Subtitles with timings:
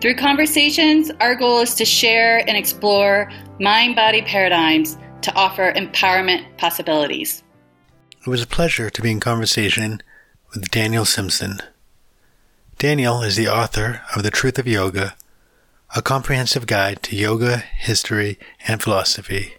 [0.00, 6.44] Through conversations, our goal is to share and explore mind body paradigms to offer empowerment
[6.56, 7.42] possibilities.
[8.20, 10.00] It was a pleasure to be in conversation
[10.54, 11.58] with Daniel Simpson.
[12.78, 15.16] Daniel is the author of The Truth of Yoga,
[15.96, 19.54] a comprehensive guide to yoga, history, and philosophy.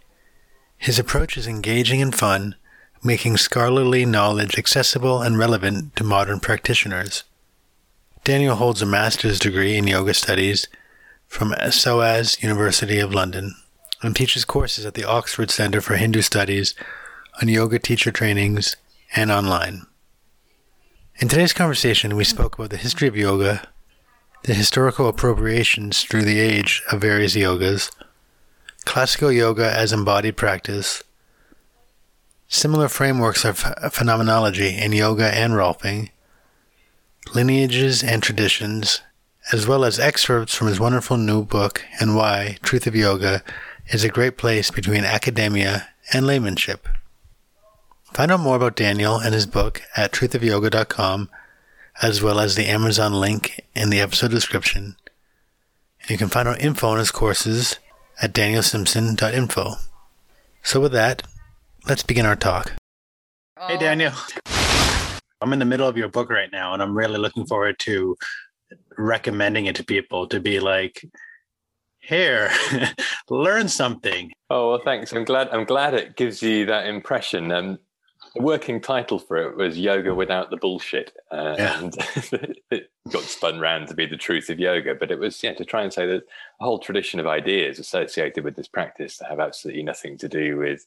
[0.77, 2.55] His approach is engaging and fun,
[3.03, 7.25] making scholarly knowledge accessible and relevant to modern practitioners.
[8.29, 10.67] Daniel holds a master's degree in yoga studies
[11.25, 13.55] from SOAS University of London
[14.03, 16.75] and teaches courses at the Oxford Centre for Hindu Studies
[17.41, 18.75] on yoga teacher trainings
[19.16, 19.88] and online.
[21.16, 23.67] In today's conversation, we spoke about the history of yoga,
[24.44, 27.89] the historical appropriations through the age of various yogas,
[28.85, 31.02] classical yoga as embodied practice,
[32.47, 33.57] similar frameworks of
[33.91, 36.11] phenomenology in yoga and Rolfing,
[37.33, 39.02] lineages and traditions,
[39.52, 43.44] as well as excerpts from his wonderful new book and why Truth of Yoga
[43.88, 46.88] is a great place between academia and laymanship.
[48.13, 51.30] Find out more about Daniel and his book at truthofyoga.com,
[52.02, 54.95] as well as the Amazon link in the episode description.
[56.02, 57.77] And you can find out info on his courses
[58.22, 59.75] at danielsimpson.info.
[60.63, 61.23] So, with that,
[61.88, 62.73] let's begin our talk.
[63.67, 64.11] Hey, Daniel.
[64.16, 64.58] Oh.
[65.41, 68.17] I'm in the middle of your book right now, and I'm really looking forward to
[68.97, 71.05] recommending it to people to be like,
[71.99, 72.51] here,
[73.29, 74.31] learn something.
[74.49, 75.13] Oh well, thanks.
[75.13, 75.49] I'm glad.
[75.49, 77.51] I'm glad it gives you that impression.
[77.51, 77.79] Um,
[78.35, 81.79] the working title for it was "Yoga Without the Bullshit," uh, yeah.
[81.79, 81.95] and
[82.72, 84.95] it got spun round to be the truth of yoga.
[84.95, 86.23] But it was yeah to try and say that
[86.59, 90.57] a whole tradition of ideas associated with this practice that have absolutely nothing to do
[90.57, 90.85] with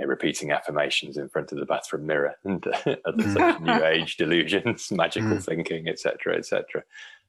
[0.00, 3.84] you know, repeating affirmations in front of the bathroom mirror and uh, other such new
[3.84, 5.44] age delusions, magical mm.
[5.44, 6.82] thinking, etc., etc.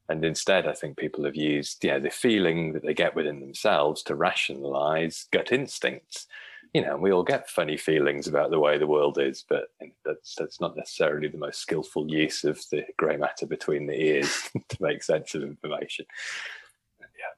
[0.09, 4.03] And instead, I think people have used yeah the feeling that they get within themselves
[4.03, 6.27] to rationalize gut instincts.
[6.73, 9.65] You know, we all get funny feelings about the way the world is, but
[10.05, 14.49] that's that's not necessarily the most skillful use of the grey matter between the ears
[14.69, 16.05] to make sense of information.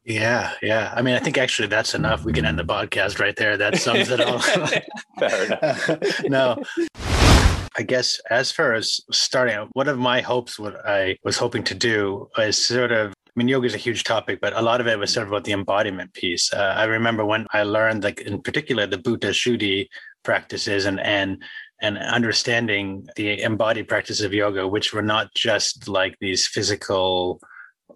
[0.05, 0.93] Yeah, yeah.
[0.95, 2.25] I mean, I think actually that's enough.
[2.25, 3.55] We can end the podcast right there.
[3.55, 4.39] That sums it all.
[5.19, 6.23] Fair enough.
[6.25, 6.63] no.
[7.77, 11.63] I guess as far as starting, out, one of my hopes, what I was hoping
[11.63, 14.79] to do is sort of I mean, yoga is a huge topic, but a lot
[14.79, 16.53] of it was sort of about the embodiment piece.
[16.53, 19.87] Uh, I remember when I learned, like in particular, the Bhuta Shuddhi
[20.23, 21.41] practices and and
[21.81, 27.41] and understanding the embodied practice of yoga, which were not just like these physical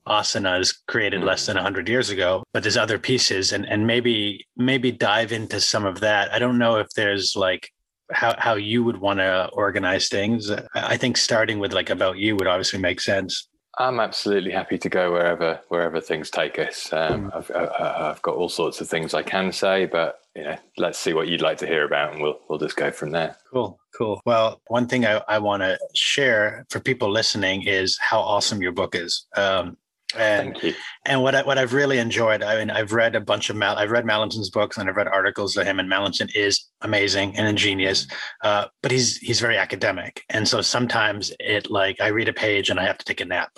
[0.07, 4.91] asanas created less than 100 years ago but there's other pieces and and maybe maybe
[4.91, 7.69] dive into some of that i don't know if there's like
[8.11, 12.35] how how you would want to organize things i think starting with like about you
[12.35, 13.47] would obviously make sense
[13.79, 16.91] I'm absolutely happy to go wherever wherever things take us.
[16.91, 17.35] Um, mm.
[17.35, 21.13] I've, I've got all sorts of things I can say, but you know, let's see
[21.13, 23.35] what you'd like to hear about, and we'll we'll just go from there.
[23.51, 24.19] Cool, cool.
[24.25, 28.71] Well, one thing I, I want to share for people listening is how awesome your
[28.71, 29.27] book is.
[29.35, 29.77] Um,
[30.15, 30.73] and, Thank you.
[31.05, 33.75] And what I, what I've really enjoyed, I mean, I've read a bunch of Mal,
[33.75, 35.79] I've read Mallinson's books and I've read articles of him.
[35.79, 38.07] And Mallinson is amazing and ingenious,
[38.43, 42.69] uh, but he's he's very academic, and so sometimes it like I read a page
[42.69, 43.51] and I have to take a nap.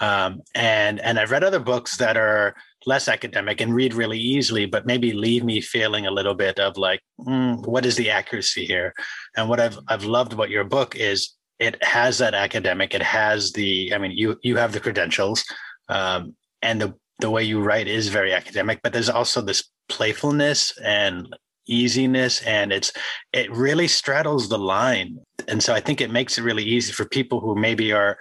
[0.00, 2.54] Um, and and I've read other books that are
[2.84, 6.76] less academic and read really easily, but maybe leave me feeling a little bit of
[6.76, 8.92] like, mm, what is the accuracy here?
[9.36, 12.94] And what I've I've loved about your book is it has that academic.
[12.94, 15.44] It has the, I mean, you you have the credentials
[15.88, 20.76] um, and the the way you write is very academic but there's also this playfulness
[20.84, 21.34] and
[21.66, 22.92] easiness and it's
[23.32, 25.18] it really straddles the line.
[25.48, 28.18] And so i think it makes it really easy for people who maybe are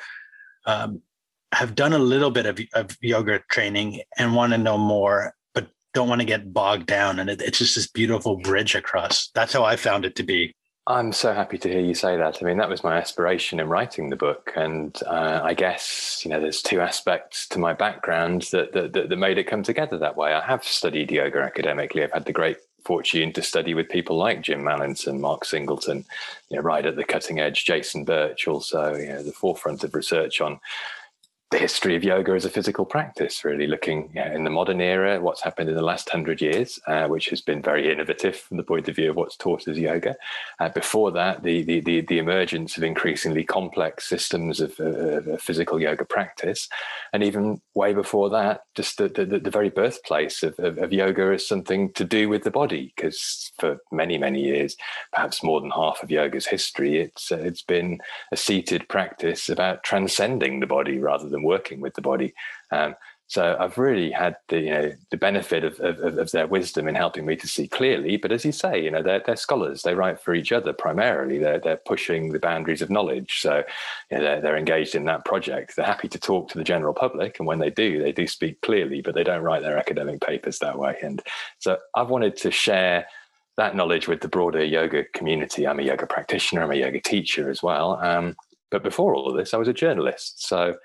[0.66, 1.02] um,
[1.52, 5.68] have done a little bit of, of yoga training and want to know more but
[5.94, 7.20] don't want to get bogged down.
[7.20, 9.30] And it, it's just this beautiful bridge across.
[9.34, 10.56] That's how i found it to be
[10.88, 12.42] I'm so happy to hear you say that.
[12.42, 16.30] I mean, that was my aspiration in writing the book, and uh, I guess you
[16.30, 20.16] know, there's two aspects to my background that, that, that made it come together that
[20.16, 20.32] way.
[20.34, 22.04] I have studied yoga academically.
[22.04, 26.06] I've had the great fortune to study with people like Jim Mallinson, Mark Singleton,
[26.50, 27.66] you know, right at the cutting edge.
[27.66, 30.60] Jason Birch, also, you know, the forefront of research on
[31.56, 35.42] the history of yoga as a physical practice, really looking in the modern era, what's
[35.42, 38.90] happened in the last hundred years, uh, which has been very innovative from the point
[38.90, 40.18] of view of what's taught as yoga.
[40.60, 45.82] Uh, before that, the, the, the the emergence of increasingly complex systems of, uh, physical
[45.82, 46.68] yoga practice,
[47.14, 51.24] and even way before that, just the, the, the very birthplace of, of, of, yoga
[51.34, 54.76] as something to do with the body, because for many many years,
[55.14, 58.00] perhaps more than half of yoga's history, it's it's been
[58.34, 62.34] a seated practice about transcending the body rather than working with the body.
[62.72, 62.96] Um,
[63.28, 66.94] so I've really had the you know the benefit of, of, of, their wisdom in
[66.94, 68.18] helping me to see clearly.
[68.18, 69.82] But as you say, you know they're, they're scholars.
[69.82, 71.40] They write for each other primarily.
[71.40, 73.40] They're they're pushing the boundaries of knowledge.
[73.42, 73.64] So
[74.12, 75.76] you know, they're they're engaged in that project.
[75.76, 78.62] They're happy to talk to the general public, and when they do, they do speak
[78.62, 79.02] clearly.
[79.02, 80.96] But they don't write their academic papers that way.
[81.02, 81.20] And
[81.58, 83.08] so I've wanted to share
[83.58, 85.66] that knowledge with the broader yoga community.
[85.66, 86.62] I'm a yoga practitioner.
[86.62, 88.00] I'm a yoga teacher as well.
[88.04, 88.36] Um,
[88.70, 90.46] but before all of this, I was a journalist.
[90.46, 90.76] So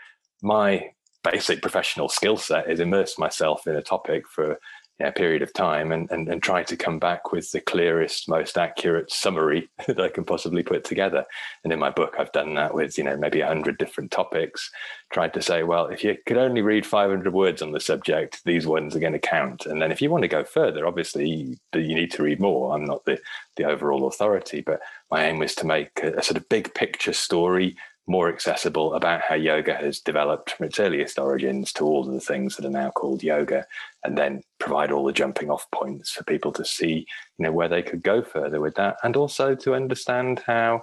[0.42, 0.90] my
[1.22, 4.58] basic professional skill set is immerse myself in a topic for
[5.00, 7.60] you know, a period of time and, and, and try to come back with the
[7.60, 11.24] clearest, most accurate summary that I can possibly put together.
[11.64, 14.70] And in my book, I've done that with, you know, maybe a hundred different topics,
[15.10, 18.66] tried to say, well, if you could only read 500 words on the subject, these
[18.66, 19.66] ones are going to count.
[19.66, 22.74] And then if you want to go further, obviously you, you need to read more.
[22.74, 23.18] I'm not the,
[23.56, 27.14] the overall authority, but my aim was to make a, a sort of big picture
[27.14, 27.76] story
[28.10, 32.20] more accessible about how yoga has developed from its earliest origins to all of the
[32.20, 33.64] things that are now called yoga,
[34.04, 37.06] and then provide all the jumping off points for people to see,
[37.38, 40.82] you know, where they could go further with that, and also to understand how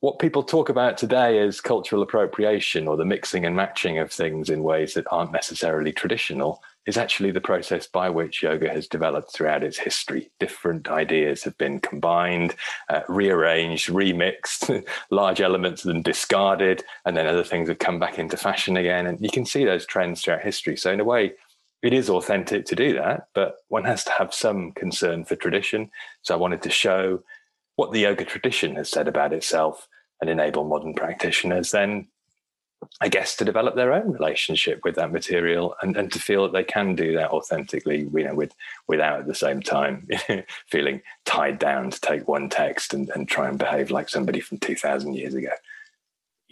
[0.00, 4.48] what people talk about today as cultural appropriation or the mixing and matching of things
[4.48, 9.30] in ways that aren't necessarily traditional is actually the process by which yoga has developed
[9.30, 10.30] throughout its history.
[10.40, 12.56] Different ideas have been combined,
[12.88, 18.18] uh, rearranged, remixed, large elements of them discarded, and then other things have come back
[18.18, 19.06] into fashion again.
[19.06, 20.78] And you can see those trends throughout history.
[20.78, 21.34] So, in a way,
[21.82, 25.90] it is authentic to do that, but one has to have some concern for tradition.
[26.22, 27.22] So, I wanted to show
[27.76, 29.86] what the yoga tradition has said about itself
[30.22, 32.08] and enable modern practitioners then
[33.00, 36.52] I guess, to develop their own relationship with that material and, and to feel that
[36.52, 38.54] they can do that authentically, you know, with
[38.86, 40.08] without at the same time
[40.68, 44.58] feeling tied down to take one text and, and try and behave like somebody from
[44.58, 45.50] 2000 years ago.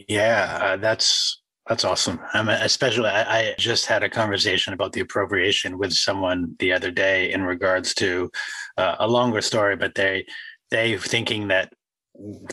[0.08, 2.20] Yeah, uh, that's that's awesome.
[2.32, 6.93] Um, especially, I, I, just had a conversation about the appropriation with someone the other
[6.93, 8.31] day in regards to
[8.76, 10.26] uh, a longer story, but they
[10.70, 11.73] they thinking that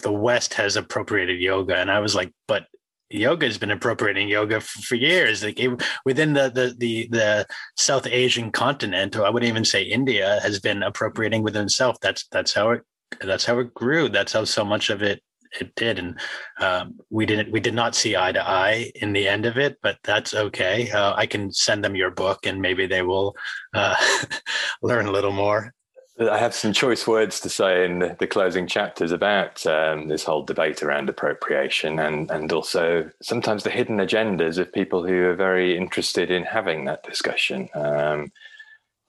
[0.01, 2.65] the West has appropriated yoga, and I was like, but
[3.13, 5.43] yoga has been appropriating yoga for, years.
[5.43, 9.83] Like it, within the, the the the South Asian continent, or I wouldn't even say
[9.83, 11.97] India, has been appropriating within itself.
[12.01, 12.81] That's that's how it
[13.21, 14.09] that's how it grew.
[14.09, 15.21] That's how so much of it
[15.59, 16.19] it did, and
[16.59, 19.77] um, we didn't we did not see eye to eye in the end of it,
[19.81, 20.89] but that's okay.
[20.91, 23.35] Uh, I can send them your book, and maybe they will
[23.73, 23.95] uh,
[24.81, 25.73] learn a little more.
[26.19, 30.23] I have some choice words to say in the, the closing chapters about um, this
[30.23, 35.35] whole debate around appropriation and, and also sometimes the hidden agendas of people who are
[35.35, 37.67] very interested in having that discussion.
[37.73, 38.31] Um,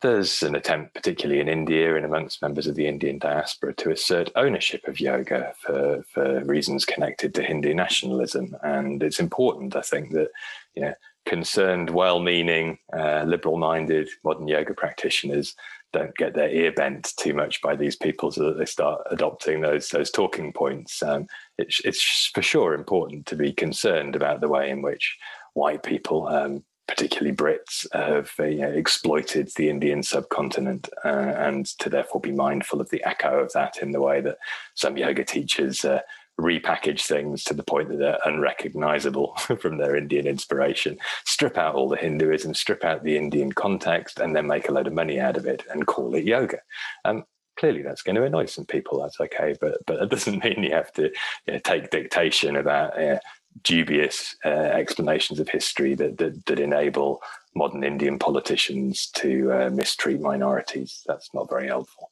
[0.00, 4.30] there's an attempt, particularly in India and amongst members of the Indian diaspora, to assert
[4.34, 8.56] ownership of yoga for, for reasons connected to Hindu nationalism.
[8.62, 10.30] And it's important, I think, that
[10.74, 10.94] you know,
[11.26, 15.54] concerned, well meaning, uh, liberal minded modern yoga practitioners
[15.94, 19.60] don't get their ear bent too much by these people so that they start adopting
[19.60, 21.02] those those talking points.
[21.02, 25.16] Um, it's, it's for sure important to be concerned about the way in which
[25.54, 32.20] white people, um, particularly Brits, have uh, exploited the Indian subcontinent, uh, and to therefore
[32.20, 34.38] be mindful of the echo of that in the way that
[34.74, 36.00] some yoga teachers uh,
[36.40, 41.88] repackage things to the point that they're unrecognizable from their Indian inspiration, strip out all
[41.88, 45.36] the Hinduism, strip out the Indian context, and then make a load of money out
[45.36, 46.58] of it and call it yoga.
[47.04, 47.24] Um,
[47.56, 49.00] clearly, that's going to annoy some people.
[49.00, 51.10] That's okay, but but it doesn't mean you have to
[51.46, 53.18] you know, take dictation about uh,
[53.62, 57.22] dubious uh, explanations of history that, that, that enable
[57.54, 61.02] modern Indian politicians to uh, mistreat minorities.
[61.06, 62.10] That's not very helpful.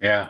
[0.00, 0.28] Yeah.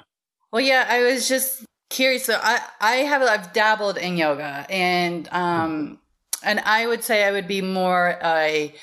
[0.53, 2.25] Well, yeah, I was just curious.
[2.25, 5.99] So I I have I've dabbled in yoga and um
[6.43, 8.75] and I would say I would be more a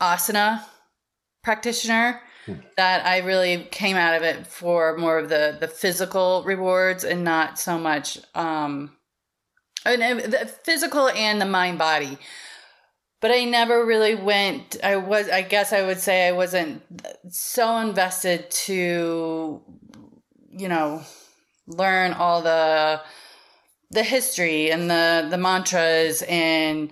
[0.00, 0.62] asana
[1.42, 2.20] practitioner.
[2.44, 2.54] Hmm.
[2.76, 7.24] That I really came out of it for more of the the physical rewards and
[7.24, 8.92] not so much um
[9.84, 12.18] and the physical and the mind body
[13.20, 14.76] but I never really went.
[14.84, 16.82] I was, I guess I would say I wasn't
[17.28, 19.62] so invested to,
[20.50, 21.02] you know,
[21.66, 23.00] learn all the
[23.90, 26.90] the history and the the mantras and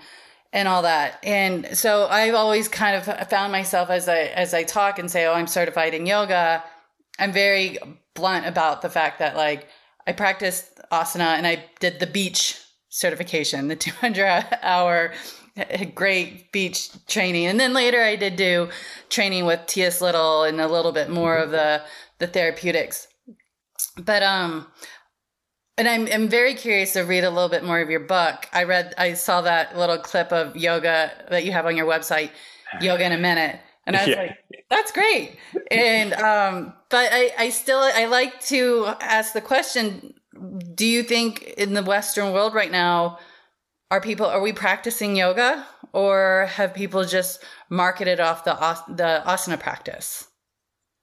[0.52, 1.18] and all that.
[1.24, 5.26] And so I've always kind of found myself as I as I talk and say,
[5.26, 6.62] "Oh, I'm certified in yoga."
[7.18, 7.78] I'm very
[8.14, 9.68] blunt about the fact that like
[10.06, 15.12] I practiced asana and I did the beach certification, the 200 hour
[15.94, 17.46] great beach training.
[17.46, 18.68] And then later I did do
[19.08, 21.82] training with Tias Little and a little bit more of the
[22.18, 23.08] the therapeutics.
[23.96, 24.66] But um
[25.76, 28.48] and I'm I'm very curious to read a little bit more of your book.
[28.52, 32.30] I read I saw that little clip of yoga that you have on your website,
[32.80, 33.60] Yoga in a Minute.
[33.86, 34.16] And I was yeah.
[34.22, 34.38] like,
[34.70, 35.36] that's great.
[35.70, 40.14] And um but I, I still I like to ask the question,
[40.74, 43.18] do you think in the Western world right now,
[43.90, 48.54] are people are we practicing yoga or have people just marketed off the
[48.94, 50.28] the asana practice?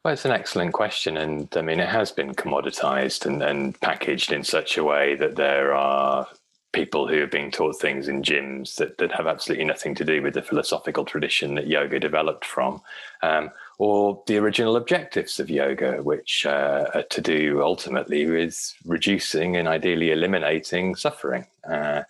[0.03, 1.17] Well, it's an excellent question.
[1.17, 5.35] And I mean, it has been commoditized and, and packaged in such a way that
[5.35, 6.27] there are
[6.73, 10.21] people who are being taught things in gyms that, that have absolutely nothing to do
[10.21, 12.81] with the philosophical tradition that yoga developed from,
[13.21, 19.57] um, or the original objectives of yoga, which uh, are to do ultimately with reducing
[19.57, 21.45] and ideally eliminating suffering.
[21.69, 22.03] Uh,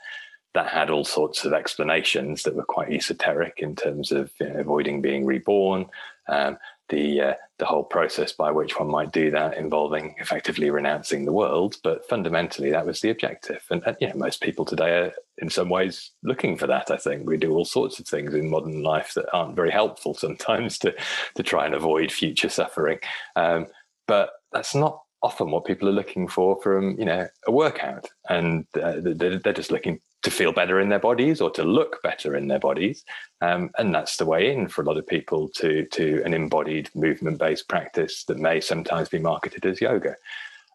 [0.53, 4.59] that had all sorts of explanations that were quite esoteric in terms of you know,
[4.59, 5.85] avoiding being reborn,
[6.27, 6.57] um,
[6.91, 11.31] the uh, the whole process by which one might do that involving effectively renouncing the
[11.31, 13.63] world but fundamentally that was the objective.
[13.71, 16.97] And, and you know most people today are in some ways looking for that i
[16.97, 17.25] think.
[17.25, 20.93] We do all sorts of things in modern life that aren't very helpful sometimes to
[21.35, 22.99] to try and avoid future suffering.
[23.35, 23.67] Um,
[24.07, 28.09] but that's not often what people are looking for from you know a workout.
[28.29, 32.01] And uh, they're, they're just looking to feel better in their bodies or to look
[32.03, 33.03] better in their bodies.
[33.41, 36.89] Um, and that's the way in for a lot of people to, to an embodied
[36.93, 40.15] movement based practice that may sometimes be marketed as yoga.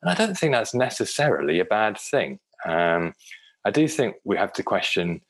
[0.02, 2.38] And I don't think that's necessarily a bad thing.
[2.64, 3.14] Um,
[3.64, 5.20] I do think we have to question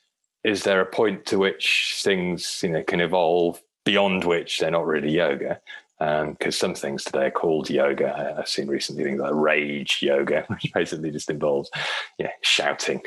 [0.43, 4.85] is there a point to which things you know, can evolve beyond which they're not
[4.85, 5.59] really yoga?
[5.99, 8.35] Because um, some things today are called yoga.
[8.37, 11.71] I've seen recently things like rage yoga, which basically just involves,
[12.19, 13.01] yeah, shouting,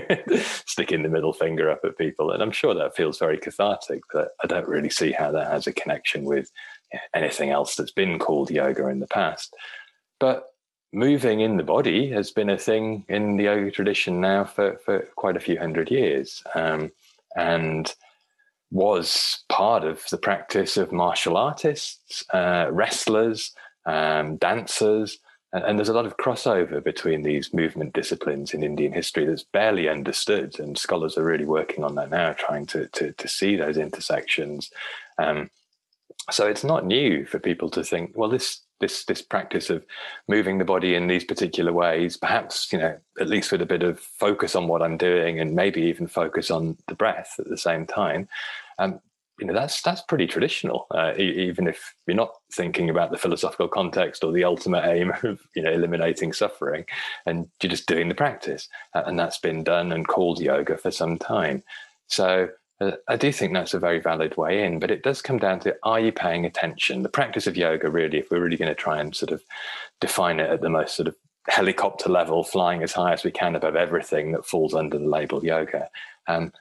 [0.66, 4.00] sticking the middle finger up at people, and I'm sure that feels very cathartic.
[4.12, 6.50] But I don't really see how that has a connection with
[7.14, 9.54] anything else that's been called yoga in the past.
[10.18, 10.46] But
[10.92, 15.00] moving in the body has been a thing in the yoga tradition now for for
[15.16, 16.90] quite a few hundred years, um,
[17.36, 17.94] and
[18.70, 23.52] was part of the practice of martial artists, uh, wrestlers,
[23.86, 25.18] um, dancers.
[25.52, 29.42] And, and, there's a lot of crossover between these movement disciplines in Indian history that's
[29.42, 30.60] barely understood.
[30.60, 34.70] And scholars are really working on that now, trying to, to, to see those intersections.
[35.18, 35.50] Um,
[36.30, 39.84] so it's not new for people to think, well, this this this practice of
[40.28, 43.82] moving the body in these particular ways, perhaps you know at least with a bit
[43.82, 47.58] of focus on what I'm doing, and maybe even focus on the breath at the
[47.58, 48.28] same time.
[48.78, 49.00] Um,
[49.38, 53.68] you know that's that's pretty traditional, uh, even if you're not thinking about the philosophical
[53.68, 56.84] context or the ultimate aim of you know eliminating suffering,
[57.26, 61.18] and you're just doing the practice, and that's been done and called yoga for some
[61.18, 61.62] time.
[62.06, 62.50] So
[63.08, 65.76] I do think that's a very valid way in, but it does come down to
[65.82, 67.02] are you paying attention?
[67.02, 69.42] The practice of yoga, really, if we're really going to try and sort of
[70.00, 71.14] define it at the most sort of
[71.48, 75.44] helicopter level, flying as high as we can above everything that falls under the label
[75.44, 75.90] yoga.
[76.26, 76.52] Um,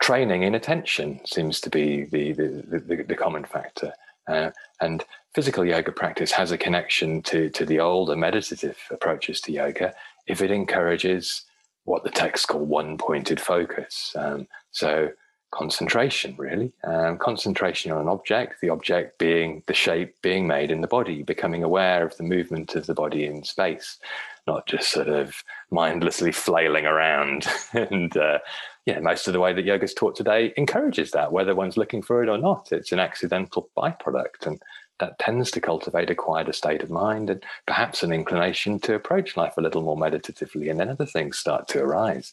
[0.00, 3.92] training in attention seems to be the, the, the, the common factor.
[4.28, 9.52] Uh, and physical yoga practice has a connection to, to the older meditative approaches to
[9.52, 9.92] yoga
[10.26, 11.42] if it encourages
[11.84, 14.14] what the texts call one pointed focus.
[14.16, 15.10] Um, so,
[15.52, 16.72] concentration, really.
[16.84, 21.22] Um, concentration on an object, the object being the shape being made in the body,
[21.22, 23.98] becoming aware of the movement of the body in space,
[24.46, 27.46] not just sort of mindlessly flailing around.
[27.72, 28.38] and uh,
[28.86, 32.02] yeah, most of the way that yoga is taught today encourages that, whether one's looking
[32.02, 32.72] for it or not.
[32.72, 34.46] It's an accidental byproduct.
[34.46, 34.60] And
[34.98, 39.36] that tends to cultivate a quieter state of mind and perhaps an inclination to approach
[39.36, 40.68] life a little more meditatively.
[40.68, 42.32] And then other things start to arise.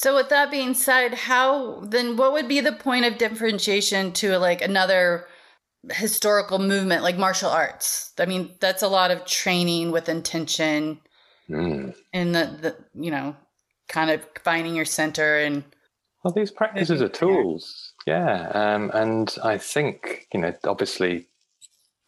[0.00, 4.38] So with that being said, how then what would be the point of differentiation to
[4.38, 5.26] like another
[5.90, 8.12] historical movement like martial arts?
[8.16, 11.00] I mean, that's a lot of training with intention
[11.50, 11.96] mm.
[12.12, 13.34] and the, the you know,
[13.88, 15.64] kind of finding your center and
[16.22, 17.92] well these practices are tools.
[18.06, 18.50] Yeah.
[18.54, 21.26] Um, and I think, you know, obviously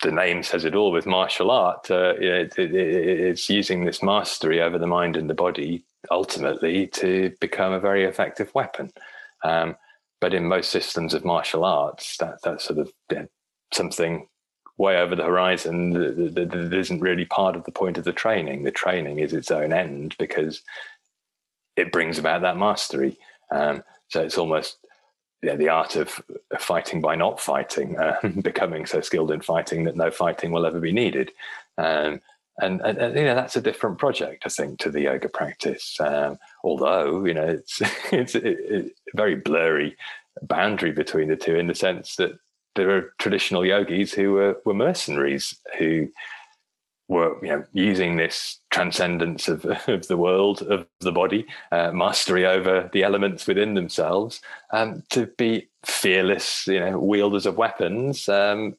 [0.04, 1.90] the name says it all with martial art.
[1.90, 7.32] Uh, it, it, it's using this mastery over the mind and the body ultimately to
[7.40, 8.90] become a very effective weapon.
[9.44, 9.76] Um,
[10.20, 13.26] but in most systems of martial arts, that that's sort of know,
[13.72, 14.28] something
[14.76, 18.12] way over the horizon that, that, that isn't really part of the point of the
[18.12, 18.62] training.
[18.62, 20.62] The training is its own end because
[21.76, 23.18] it brings about that mastery.
[23.50, 24.78] Um, so it's almost
[25.42, 26.20] yeah, the art of
[26.58, 30.80] fighting by not fighting, uh, becoming so skilled in fighting that no fighting will ever
[30.80, 31.30] be needed.
[31.78, 32.20] Um,
[32.60, 35.98] and, and, and, you know that's a different project, I think, to the yoga practice.
[36.00, 37.80] Um, although you know it's
[38.12, 39.96] it's a very blurry
[40.42, 42.38] boundary between the two in the sense that
[42.76, 46.08] there are traditional yogis who were, were mercenaries who
[47.08, 52.46] were you know using this transcendence of, of the world of the body uh, mastery
[52.46, 54.40] over the elements within themselves
[54.72, 58.76] um, to be fearless you know wielders of weapons um,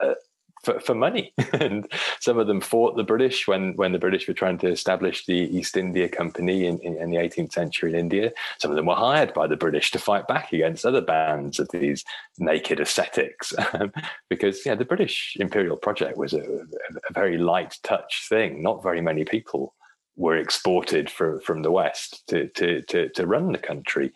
[0.00, 0.14] uh,
[0.62, 1.32] for, for money.
[1.52, 1.90] and
[2.20, 5.34] some of them fought the British when, when the British were trying to establish the
[5.34, 8.32] East India Company in, in, in, the 18th century in India.
[8.58, 11.68] Some of them were hired by the British to fight back against other bands of
[11.70, 12.04] these
[12.38, 13.52] naked ascetics.
[13.74, 13.92] Um,
[14.28, 18.62] because yeah, the British imperial project was a, a, very light touch thing.
[18.62, 19.74] Not very many people
[20.16, 24.12] were exported for, from the West to, to, to, to run the country.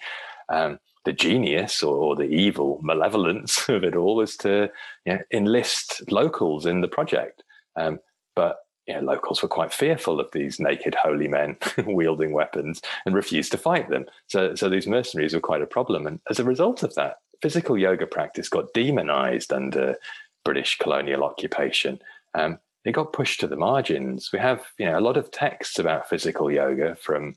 [0.50, 4.68] Um, the genius or, the evil malevolence of it all was to
[5.06, 7.42] you know, enlist locals in the project.
[7.76, 8.00] Um,
[8.34, 13.14] but you know, locals were quite fearful of these naked holy men wielding weapons and
[13.14, 14.04] refused to fight them.
[14.28, 16.06] So, so these mercenaries were quite a problem.
[16.06, 19.96] And as a result of that, physical yoga practice got demonized under
[20.44, 22.00] British colonial occupation.
[22.34, 24.30] Um, it got pushed to the margins.
[24.32, 27.34] We have, you know, a lot of texts about physical yoga from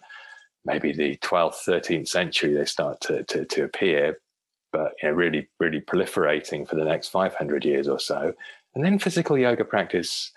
[0.69, 4.19] maybe the 12th, 13th century, they start to, to, to appear,
[4.71, 8.33] but you know, really, really proliferating for the next 500 years or so.
[8.75, 10.31] And then physical yoga practice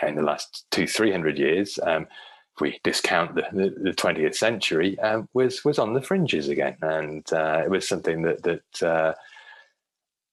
[0.00, 2.06] know, in the last two, 300 years, um,
[2.54, 6.76] if we discount the, the, the 20th century, um, was, was on the fringes again.
[6.82, 9.14] And uh, it was something that, that uh,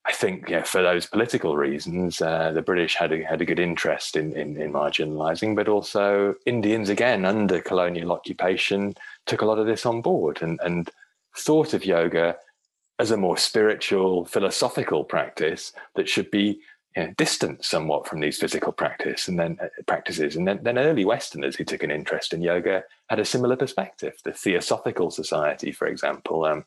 [0.09, 3.59] I think yeah, for those political reasons, uh, the British had a, had a good
[3.59, 8.95] interest in, in, in marginalising, but also Indians, again, under colonial occupation,
[9.27, 10.89] took a lot of this on board and, and
[11.37, 12.35] thought of yoga
[12.97, 16.59] as a more spiritual, philosophical practice that should be
[16.97, 20.35] you know, distant somewhat from these physical practice and then uh, practices.
[20.35, 24.15] And then, then early Westerners who took an interest in yoga had a similar perspective.
[24.25, 26.65] The Theosophical Society, for example, um,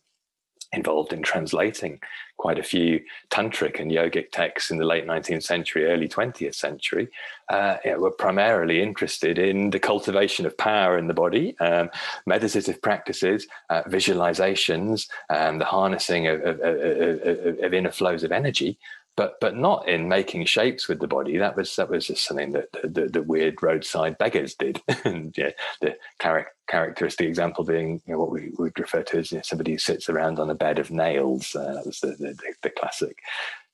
[0.73, 2.01] involved in translating
[2.39, 7.09] quite a few tantric and yogic texts in the late 19th century, early 20th century,
[7.51, 11.91] uh, know, were primarily interested in the cultivation of power in the body, um,
[12.27, 18.79] meditative practices, uh, visualizations, um, the harnessing of, of, of, of inner flows of energy,
[19.17, 21.37] but but not in making shapes with the body.
[21.37, 24.81] That was that was just something that the, the, the weird roadside beggars did.
[25.05, 29.31] and yeah, the char- characteristic example being you know, what we would refer to as
[29.31, 31.55] you know, somebody who sits around on a bed of nails.
[31.55, 33.19] Uh, that was the, the, the classic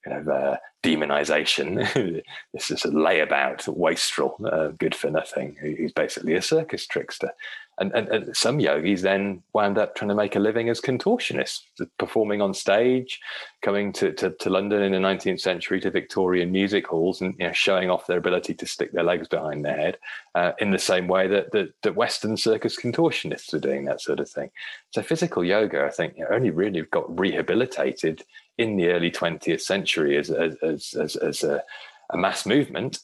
[0.05, 2.23] kind of uh, demonization.
[2.53, 7.31] this is a layabout, wastrel, uh, good for nothing, who's basically a circus trickster.
[7.81, 11.61] And, and, and, some yogis then wound up trying to make a living as contortionists,
[11.99, 13.21] performing on stage,
[13.63, 17.47] coming to, to, to, London in the 19th century to Victorian music halls and you
[17.47, 19.99] know, showing off their ability to stick their legs behind their head
[20.35, 24.21] uh, in the same way that, that, that, Western circus contortionists were doing that sort
[24.21, 24.51] of thing.
[24.91, 28.25] So physical yoga, I think, you know, only really got rehabilitated
[28.57, 31.63] in the early 20th century as, as, as, as a,
[32.11, 33.01] a mass movement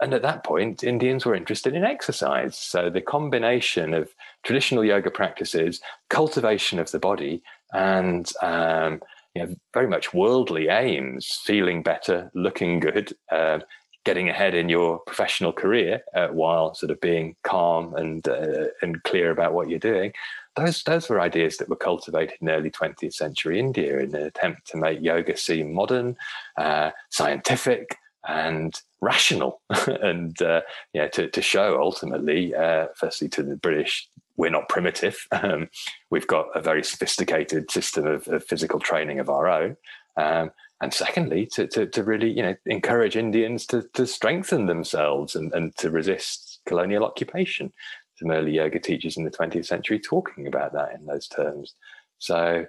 [0.00, 2.56] and at that point, Indians were interested in exercise.
[2.58, 4.10] So the combination of
[4.42, 5.80] traditional yoga practices,
[6.10, 9.00] cultivation of the body, and um,
[9.34, 13.60] you know, very much worldly aims, feeling better, looking good, uh,
[14.04, 19.02] getting ahead in your professional career uh, while sort of being calm and uh, and
[19.04, 20.12] clear about what you're doing.
[20.56, 24.66] Those those were ideas that were cultivated in early 20th century India in an attempt
[24.68, 26.16] to make yoga seem modern,
[26.58, 27.96] uh, scientific,
[28.28, 29.60] and rational.
[29.86, 35.26] And uh, yeah to, to show ultimately uh, firstly to the british we're not primitive.
[35.32, 35.68] Um,
[36.10, 39.76] we've got a very sophisticated system of, of physical training of our own.
[40.16, 45.36] Um, and secondly to, to, to, really you know encourage indians to, to strengthen themselves
[45.36, 47.72] and, and to resist colonial occupation.
[48.16, 51.74] Some early yoga teachers in the 20th century talking about that in those terms.
[52.18, 52.66] So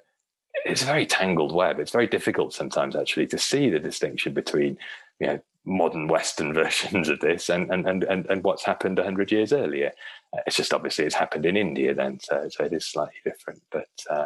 [0.65, 1.79] it's a very tangled web.
[1.79, 4.77] It's very difficult sometimes actually to see the distinction between
[5.19, 9.31] you know modern Western versions of this and and and and, and what's happened hundred
[9.31, 9.91] years earlier.
[10.33, 13.61] Uh, it's just obviously it's happened in India then, so so it is slightly different.
[13.71, 14.25] But uh,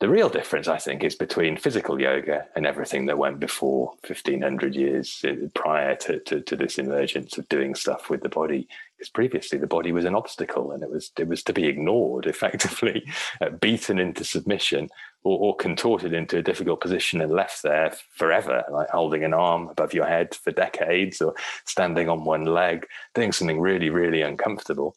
[0.00, 4.76] the real difference, I think, is between physical yoga and everything that went before 1500
[4.76, 8.68] years uh, prior to, to, to this emergence of doing stuff with the body.
[8.98, 12.26] Because previously the body was an obstacle and it was it was to be ignored,
[12.34, 13.04] effectively,
[13.40, 14.88] uh, beaten into submission
[15.24, 19.68] or, or, contorted into a difficult position and left there forever, like holding an arm
[19.68, 21.34] above your head for decades or
[21.66, 24.96] standing on one leg, doing something really, really uncomfortable.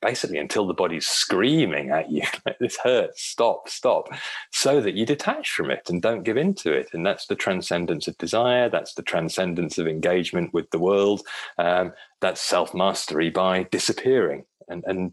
[0.00, 4.08] Basically until the body's screaming at you, like this hurts, stop, stop,
[4.50, 6.88] so that you detach from it and don't give in to it.
[6.92, 8.68] And that's the transcendence of desire.
[8.68, 11.22] That's the transcendence of engagement with the world.
[11.58, 14.44] Um, that's self mastery by disappearing.
[14.68, 15.12] And, and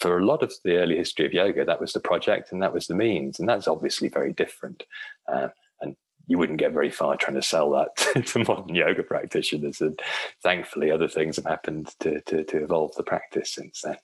[0.00, 2.72] for a lot of the early history of yoga, that was the project and that
[2.72, 3.38] was the means.
[3.38, 4.84] And that's obviously very different.
[5.32, 5.48] Uh,
[5.80, 9.80] and you wouldn't get very far trying to sell that to modern yoga practitioners.
[9.80, 10.00] And
[10.42, 13.96] thankfully, other things have happened to, to, to evolve the practice since then.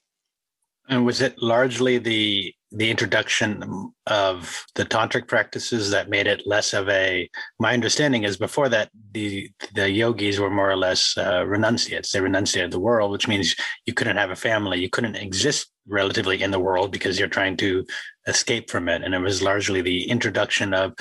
[0.89, 6.73] And was it largely the the introduction of the tantric practices that made it less
[6.73, 7.29] of a?
[7.59, 12.11] My understanding is before that the the yogis were more or less uh, renunciates.
[12.11, 16.41] They renunciated the world, which means you couldn't have a family, you couldn't exist relatively
[16.41, 17.85] in the world because you're trying to
[18.27, 19.03] escape from it.
[19.03, 20.93] And it was largely the introduction of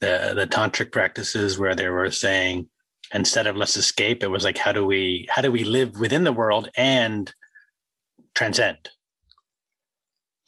[0.00, 2.68] the the tantric practices where they were saying
[3.14, 6.24] instead of let's escape, it was like how do we how do we live within
[6.24, 7.32] the world and
[8.34, 8.90] transcend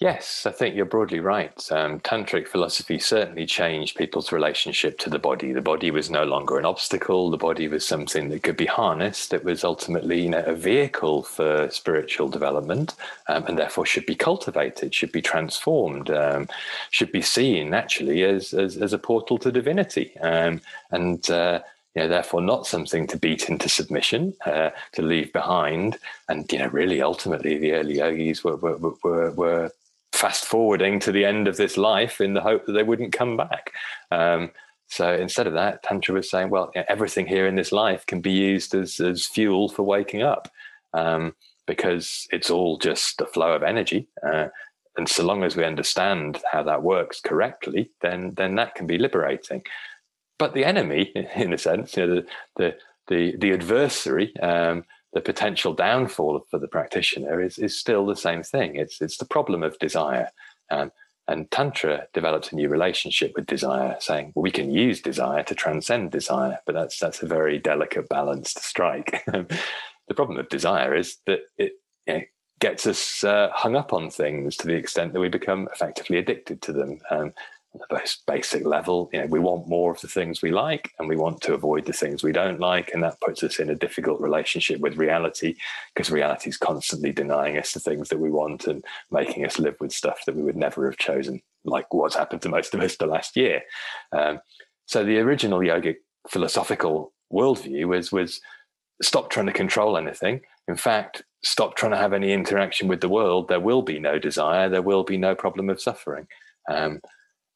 [0.01, 1.73] Yes, I think you're broadly right.
[1.73, 5.53] Um, tantric philosophy certainly changed people's relationship to the body.
[5.53, 7.31] The body was no longer an obstacle.
[7.31, 9.33] The body was something that could be harnessed.
[9.33, 12.95] It was ultimately, you know, a vehicle for spiritual development,
[13.27, 16.49] um, and therefore should be cultivated, should be transformed, um,
[16.91, 20.61] should be seen actually as, as, as a portal to divinity, um,
[20.93, 21.29] and.
[21.29, 21.61] Uh,
[21.95, 25.97] you know, therefore not something to beat into submission, uh, to leave behind.
[26.29, 29.71] And, you know, really ultimately the early yogis were, were, were, were
[30.19, 33.37] fast forwarding to the end of this life in the hope that they wouldn't come
[33.37, 33.71] back.
[34.11, 34.51] Um,
[34.89, 38.33] so instead of that, Tantra was saying, well, everything here in this life can be
[38.33, 40.51] used as, as fuel for waking up
[40.93, 41.37] um,
[41.69, 44.09] because it's all just a flow of energy.
[44.27, 44.49] Uh,
[44.97, 48.99] and so long as we understand how that works correctly, then then that can be
[48.99, 49.63] liberating.
[50.37, 52.27] But the enemy, in a sense, you know, the
[52.57, 52.77] the
[53.07, 58.43] the, the adversary um, the potential downfall for the practitioner is, is still the same
[58.43, 58.77] thing.
[58.77, 60.31] It's, it's the problem of desire.
[60.71, 60.93] Um,
[61.27, 65.55] and Tantra develops a new relationship with desire, saying, well, we can use desire to
[65.55, 69.23] transcend desire, but that's, that's a very delicate balance to strike.
[69.27, 71.73] the problem of desire is that it
[72.09, 72.23] know,
[72.61, 76.61] gets us uh, hung up on things to the extent that we become effectively addicted
[76.63, 76.99] to them.
[77.11, 77.33] Um,
[77.75, 81.09] the most basic level, you know, we want more of the things we like and
[81.09, 82.91] we want to avoid the things we don't like.
[82.93, 85.55] And that puts us in a difficult relationship with reality
[85.95, 89.77] because reality is constantly denying us the things that we want and making us live
[89.81, 92.97] with stuff that we would never have chosen, like what's happened to most of us
[92.97, 93.63] the last year.
[94.13, 94.41] Um,
[94.87, 95.97] so the original yogic
[96.29, 98.41] philosophical worldview was, was
[99.03, 100.41] stop trying to control anything.
[100.69, 103.49] In fact, stop trying to have any interaction with the world.
[103.49, 104.69] There will be no desire.
[104.69, 106.27] There will be no problem of suffering.
[106.71, 107.01] Um,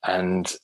[0.06, 0.54] and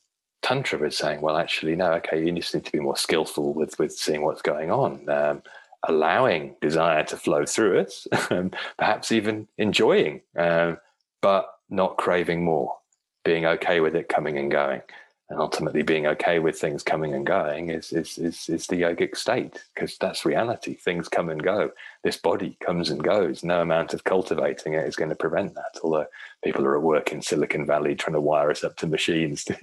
[0.41, 3.77] Tantra was saying, well, actually, no, okay, you just need to be more skillful with,
[3.79, 5.43] with seeing what's going on, um,
[5.87, 10.77] allowing desire to flow through us, um, perhaps even enjoying, um,
[11.21, 12.75] but not craving more,
[13.25, 14.81] being okay with it coming and going
[15.29, 19.15] and ultimately being okay with things coming and going is is is, is the yogic
[19.15, 20.73] state because that's reality.
[20.73, 21.71] Things come and go.
[22.03, 23.43] This body comes and goes.
[23.43, 25.79] No amount of cultivating it is going to prevent that.
[25.83, 26.07] Although
[26.43, 29.55] people are at work in silicon valley trying to wire us up to machines to,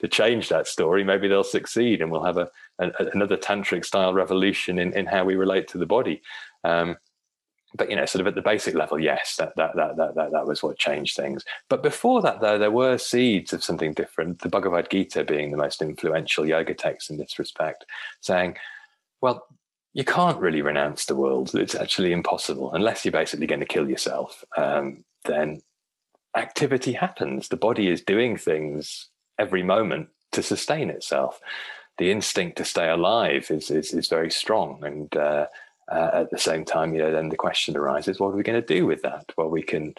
[0.00, 4.14] to change that story maybe they'll succeed and we'll have a, a another tantric style
[4.14, 6.22] revolution in, in how we relate to the body.
[6.62, 6.96] Um,
[7.74, 10.32] but you know, sort of at the basic level, yes, that that that that that,
[10.32, 11.44] that was what changed things.
[11.68, 14.40] But before that, though, there were seeds of something different.
[14.40, 17.84] The Bhagavad Gita being the most influential yoga text in this respect,
[18.20, 18.56] saying,
[19.20, 19.46] well,
[19.92, 21.54] you can't really renounce the world.
[21.54, 24.44] It's actually impossible unless you're basically going to kill yourself.
[24.56, 25.60] Um, then
[26.36, 27.48] activity happens.
[27.48, 31.40] The body is doing things every moment to sustain itself.
[31.98, 35.46] The instinct to stay alive is is, is very strong, and uh,
[35.90, 38.60] uh, at the same time, you know, then the question arises: What are we going
[38.60, 39.32] to do with that?
[39.36, 39.94] Well, we can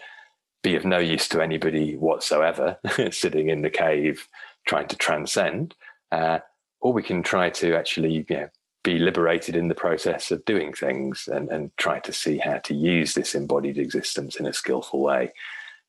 [0.64, 2.78] be of no use to anybody whatsoever,
[3.12, 4.28] sitting in the cave
[4.68, 5.76] trying to transcend,
[6.12, 6.40] uh,
[6.80, 8.48] or we can try to actually, you know,
[8.84, 12.74] be liberated in the process of doing things and, and try to see how to
[12.74, 15.32] use this embodied existence in a skillful way.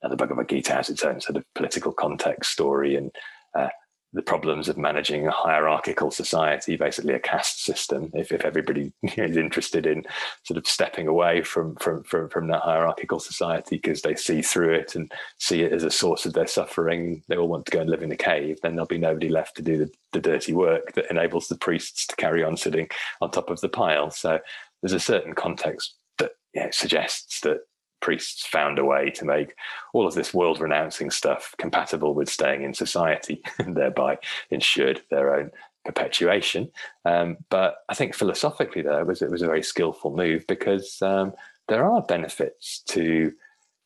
[0.03, 3.11] Now, the Bhagavad Gita has its own sort of political context story and
[3.55, 3.69] uh,
[4.13, 8.11] the problems of managing a hierarchical society, basically a caste system.
[8.15, 10.05] If, if everybody is interested in
[10.45, 14.75] sort of stepping away from from from, from that hierarchical society because they see through
[14.75, 17.81] it and see it as a source of their suffering, they all want to go
[17.81, 18.59] and live in a cave.
[18.63, 22.07] Then there'll be nobody left to do the, the dirty work that enables the priests
[22.09, 22.89] to carry on sitting
[23.21, 24.11] on top of the pile.
[24.11, 24.41] So
[24.83, 26.33] there's a certain context that
[26.75, 27.61] suggests that
[28.03, 29.55] priests found a way to make
[29.95, 34.19] all of this world renouncing stuff compatible with staying in society and thereby
[34.51, 35.51] ensured their own
[35.85, 36.71] perpetuation.
[37.05, 41.01] Um, but I think philosophically, though, it was, it was a very skillful move because
[41.01, 41.33] um,
[41.69, 43.33] there are benefits to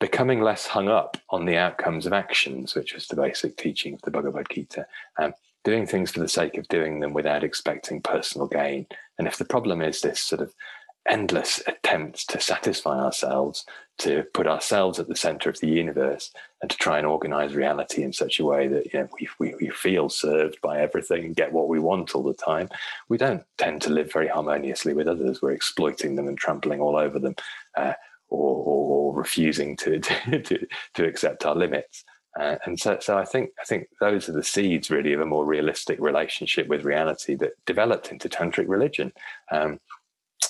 [0.00, 4.02] becoming less hung up on the outcomes of actions, which was the basic teaching of
[4.02, 4.87] the Bhagavad Gita.
[5.18, 5.33] Um,
[5.64, 8.87] doing things for the sake of doing them without expecting personal gain.
[9.18, 10.55] And if the problem is this sort of
[11.09, 13.64] endless attempts to satisfy ourselves,
[13.98, 18.02] to put ourselves at the center of the universe, and to try and organize reality
[18.02, 21.37] in such a way that you know, we, we, we feel served by everything and
[21.37, 22.68] get what we want all the time,
[23.09, 25.40] we don't tend to live very harmoniously with others.
[25.40, 27.37] We're exploiting them and trampling all over them.
[27.76, 27.94] Uh,
[28.28, 32.04] or, or, or, refusing to, to, to accept our limits.
[32.38, 35.26] Uh, and so, so I think I think those are the seeds really of a
[35.26, 39.12] more realistic relationship with reality that developed into tantric religion,
[39.50, 39.80] um,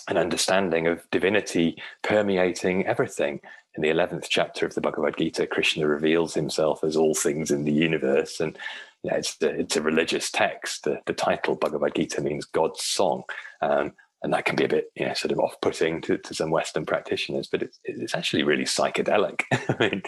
[0.09, 3.41] an understanding of divinity permeating everything.
[3.75, 7.65] In the eleventh chapter of the Bhagavad Gita, Krishna reveals himself as all things in
[7.65, 8.57] the universe, and
[9.03, 10.85] yeah, it's it's a religious text.
[10.85, 13.25] The, the title Bhagavad Gita means God's song.
[13.61, 16.51] Um, and that can be a bit you know sort of off-putting to, to some
[16.51, 20.03] western practitioners but it's, it's actually really psychedelic i mean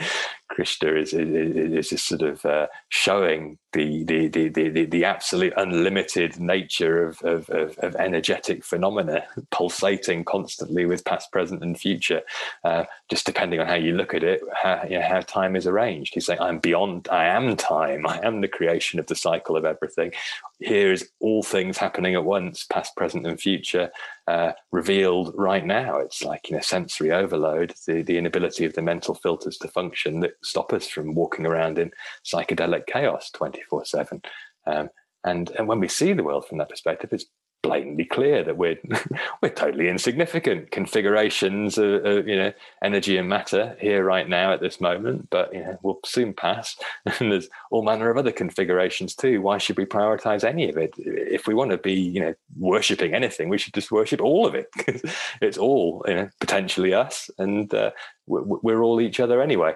[0.48, 5.52] krishna is, is, is just sort of uh, showing the, the, the the the absolute
[5.56, 12.22] unlimited nature of, of, of, of energetic phenomena pulsating constantly with past present and future.
[12.64, 15.66] Uh, just depending on how you look at it how, you know, how time is
[15.66, 16.14] arranged.
[16.14, 18.06] He's saying i'm beyond i am time.
[18.06, 20.12] I am the creation of the cycle of everything.
[20.60, 23.90] Here is all things happening at once past present and future
[24.28, 25.98] uh, revealed right now.
[25.98, 30.20] It's like you know sensory overload, the the inability of the mental filters to function
[30.20, 31.90] that stop us from walking around in
[32.24, 34.20] psychedelic chaos twenty four seven.
[34.66, 34.90] Um,
[35.24, 37.24] and and when we see the world from that perspective, it's
[37.62, 38.78] blatantly clear that we're
[39.42, 40.70] we're totally insignificant.
[40.70, 45.52] Configurations of, of, you know energy and matter here right now at this moment but
[45.52, 46.76] you know we'll soon pass.
[47.20, 49.40] And there's all manner of other configurations too.
[49.40, 50.94] Why should we prioritize any of it?
[50.98, 54.54] If we want to be you know worshipping anything we should just worship all of
[54.54, 55.02] it because
[55.40, 57.90] it's all you know potentially us and uh,
[58.26, 59.74] we're, we're all each other anyway.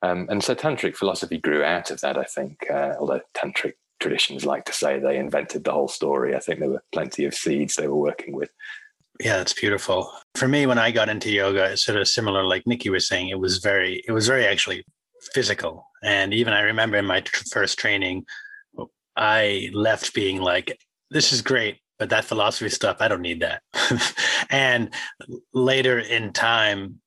[0.00, 4.44] Um, and so tantric philosophy grew out of that i think uh, although tantric traditions
[4.44, 6.34] like to say they invented the whole story.
[6.34, 8.50] I think there were plenty of seeds they were working with.
[9.20, 10.12] Yeah, that's beautiful.
[10.36, 13.28] For me, when I got into yoga, it's sort of similar, like Nikki was saying,
[13.28, 14.84] it was very, it was very actually
[15.34, 15.84] physical.
[16.02, 18.24] And even I remember in my first training,
[19.16, 20.78] I left being like,
[21.10, 23.62] this is great, but that philosophy stuff, I don't need that.
[24.50, 24.90] and
[25.52, 27.00] later in time,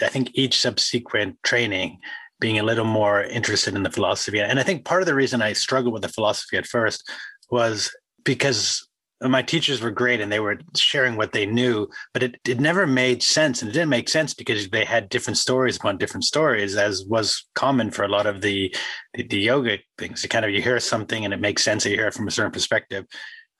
[0.00, 1.98] I think each subsequent training,
[2.40, 4.40] being a little more interested in the philosophy.
[4.40, 7.08] And I think part of the reason I struggled with the philosophy at first
[7.50, 7.90] was
[8.24, 8.88] because
[9.20, 12.86] my teachers were great and they were sharing what they knew, but it, it never
[12.86, 13.60] made sense.
[13.60, 17.48] And it didn't make sense because they had different stories upon different stories, as was
[17.54, 18.72] common for a lot of the,
[19.14, 20.22] the, the yoga things.
[20.22, 21.84] You kind of you hear something and it makes sense.
[21.84, 23.06] You hear it from a certain perspective.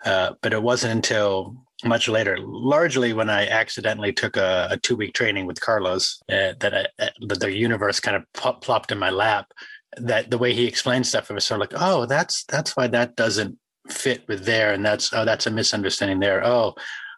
[0.04, 4.96] Uh, but it wasn't until much later, largely when I accidentally took a, a two
[4.96, 8.98] week training with Carlos, uh, that, I, uh, that the universe kind of plopped in
[8.98, 9.52] my lap.
[9.96, 12.88] That the way he explained stuff, it was sort of like, oh, that's that's why
[12.88, 16.44] that doesn't fit with there, and that's oh, that's a misunderstanding there.
[16.44, 16.74] Oh,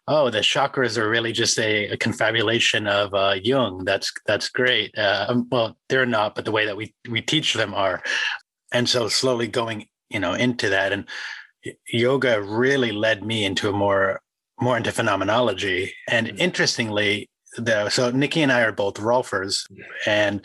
[0.07, 3.85] oh, the chakras are really just a, a confabulation of uh, Jung.
[3.85, 4.97] That's that's great.
[4.97, 8.03] Uh, um, well, they're not, but the way that we we teach them are,
[8.73, 11.09] and so slowly going, you know, into that and
[11.89, 14.21] yoga really led me into a more
[14.61, 15.95] more into phenomenology.
[16.09, 16.39] And mm-hmm.
[16.39, 19.71] interestingly, though, so Nikki and I are both Rolfers,
[20.07, 20.41] and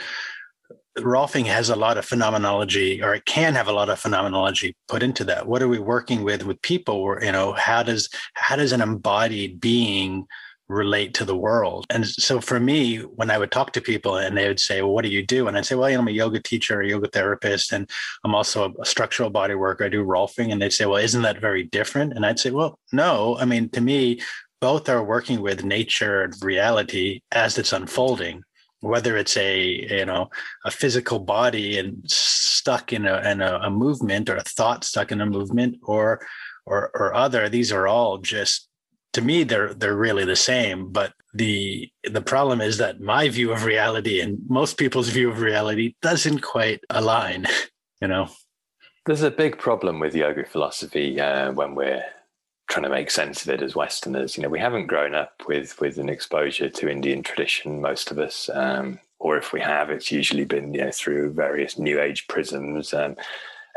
[0.98, 5.04] Rolfing has a lot of phenomenology, or it can have a lot of phenomenology put
[5.04, 5.46] into that.
[5.46, 7.18] What are we working with with people?
[7.22, 10.26] You know, how does how does an embodied being
[10.68, 11.86] relate to the world.
[11.90, 14.94] And so for me, when I would talk to people and they would say, Well,
[14.94, 15.48] what do you do?
[15.48, 17.90] And I'd say, Well, you know, I'm a yoga teacher, a yoga therapist, and
[18.24, 19.86] I'm also a structural body worker.
[19.86, 20.52] I do Rolfing.
[20.52, 22.14] And they'd say, Well, isn't that very different?
[22.14, 23.38] And I'd say, Well, no.
[23.38, 24.22] I mean, to me,
[24.60, 28.44] both are working with nature and reality as it's unfolding
[28.82, 30.30] whether it's a you know
[30.64, 35.12] a physical body and stuck in a in a, a movement or a thought stuck
[35.12, 36.22] in a movement or
[36.66, 38.70] or or other these are all just
[39.16, 43.52] to me they're they're really the same but the the problem is that my view
[43.52, 47.46] of reality and most people's view of reality doesn't quite align
[48.02, 48.28] you know?
[49.06, 52.04] There's a big problem with yoga philosophy uh, when we're
[52.68, 54.36] trying to make sense of it as westerners.
[54.36, 58.20] You know we haven't grown up with with an exposure to indian tradition most of
[58.20, 62.28] us um, or if we have it's usually been you know through various new age
[62.28, 63.16] prisms um,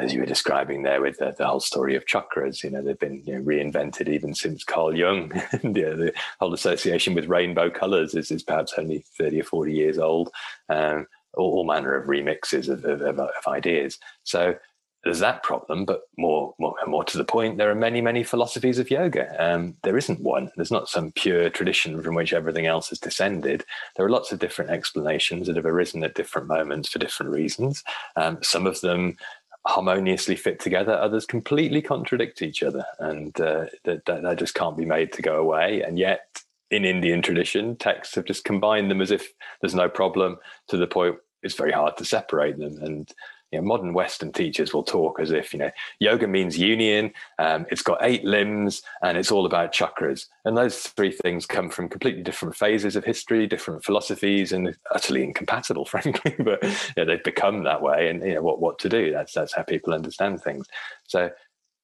[0.01, 2.99] as you were describing there with the, the, whole story of chakras, you know, they've
[2.99, 5.31] been you know, reinvented even since Carl Jung.
[5.63, 9.99] know, the whole association with rainbow colors is, is perhaps only 30 or 40 years
[9.99, 10.31] old.
[10.69, 13.99] Um, all, all, manner of remixes of, of, of, ideas.
[14.25, 14.57] So
[15.05, 18.79] there's that problem, but more, more, more to the point, there are many, many philosophies
[18.79, 19.35] of yoga.
[19.39, 20.51] Um, there isn't one.
[20.57, 23.65] There's not some pure tradition from which everything else has descended.
[23.97, 27.85] There are lots of different explanations that have arisen at different moments for different reasons.
[28.17, 29.17] Um, some of them
[29.69, 30.95] harmoniously fit together.
[30.95, 35.37] Others completely contradict each other, and uh, that, that just can't be made to go
[35.37, 35.83] away.
[35.83, 40.39] And yet, in Indian tradition, texts have just combined them as if there's no problem
[40.69, 42.79] to the point it's very hard to separate them.
[42.83, 43.13] And
[43.51, 47.13] you know, modern Western teachers will talk as if you know yoga means union.
[47.39, 50.27] Um, it's got eight limbs and it's all about chakras.
[50.45, 55.23] And those three things come from completely different phases of history, different philosophies, and utterly
[55.23, 56.35] incompatible, frankly.
[56.39, 59.13] but you know, they've become that way, and you know what what to do.
[59.13, 60.67] That's that's how people understand things.
[61.07, 61.31] So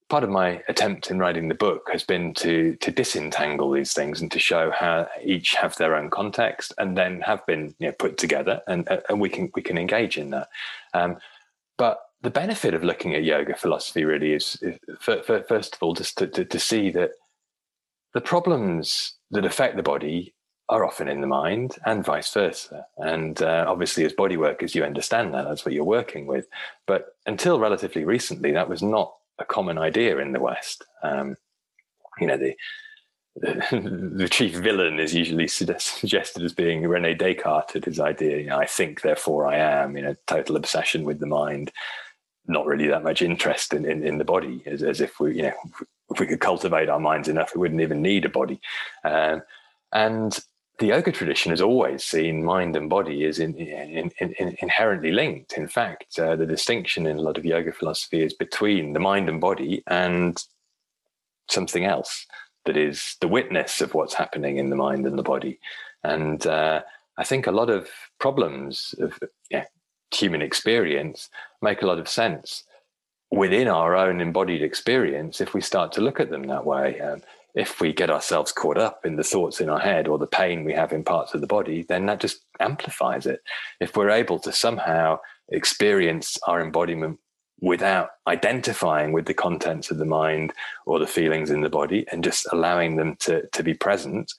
[0.08, 4.20] part of my attempt in writing the book has been to to disentangle these things
[4.20, 7.92] and to show how each have their own context and then have been you know,
[7.98, 10.48] put together and and we can we can engage in that.
[10.92, 11.16] Um,
[11.76, 15.82] but the benefit of looking at yoga philosophy really is, is for, for, first of
[15.82, 17.10] all, just to, to, to see that
[18.14, 20.34] the problems that affect the body
[20.70, 22.86] are often in the mind and vice versa.
[22.96, 25.44] And uh, obviously, as body workers, you understand that.
[25.44, 26.46] That's what you're working with.
[26.86, 30.86] But until relatively recently, that was not a common idea in the West.
[31.02, 31.36] Um,
[32.18, 32.54] you know, the,
[33.40, 37.84] the, chief villain is usually suggested as being Rene Descartes.
[37.84, 39.96] His idea, you know, I think, therefore I am.
[39.96, 41.72] You know, total obsession with the mind,
[42.46, 45.42] not really that much interest in in, in the body, as, as if we, you
[45.42, 45.54] know,
[46.10, 48.60] if we could cultivate our minds enough, we wouldn't even need a body.
[49.02, 49.42] Um,
[49.92, 50.38] and
[50.78, 55.54] the yoga tradition has always seen mind and body as in, in, in, inherently linked.
[55.54, 59.28] In fact, uh, the distinction in a lot of yoga philosophy is between the mind
[59.28, 60.40] and body and
[61.48, 62.26] something else
[62.64, 65.58] that is the witness of what's happening in the mind and the body.
[66.02, 66.82] And uh,
[67.18, 69.18] I think a lot of problems of
[69.50, 69.64] yeah,
[70.12, 71.28] human experience
[71.62, 72.64] make a lot of sense
[73.30, 77.00] within our own embodied experience if we start to look at them that way.
[77.00, 77.22] Um,
[77.54, 80.64] if we get ourselves caught up in the thoughts in our head or the pain
[80.64, 83.42] we have in parts of the body, then that just amplifies it.
[83.80, 87.20] If we're able to somehow experience our embodiment
[87.60, 90.52] without identifying with the contents of the mind
[90.86, 94.32] or the feelings in the body and just allowing them to, to be present,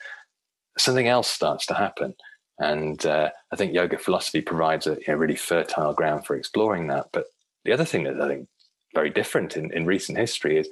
[0.77, 2.13] something else starts to happen.
[2.59, 6.87] And uh, I think yoga philosophy provides a you know, really fertile ground for exploring
[6.87, 7.07] that.
[7.11, 7.25] But
[7.63, 8.47] the other thing that I think
[8.93, 10.69] very different in, in recent history is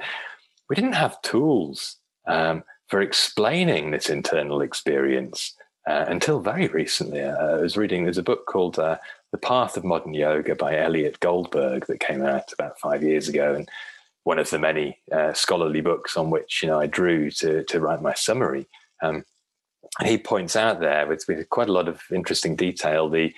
[0.69, 5.53] we didn't have tools um, for explaining this internal experience
[5.88, 7.21] uh, until very recently.
[7.21, 8.97] Uh, I was reading, there's a book called uh,
[9.34, 13.56] The Path of Modern Yoga by Elliott Goldberg that came out about five years ago.
[13.56, 13.67] And
[14.24, 17.80] one of the many uh, scholarly books on which you know I drew to, to
[17.82, 18.67] write my summary.
[19.02, 19.26] Um,
[20.00, 23.34] and he points out there with, with quite a lot of interesting detail the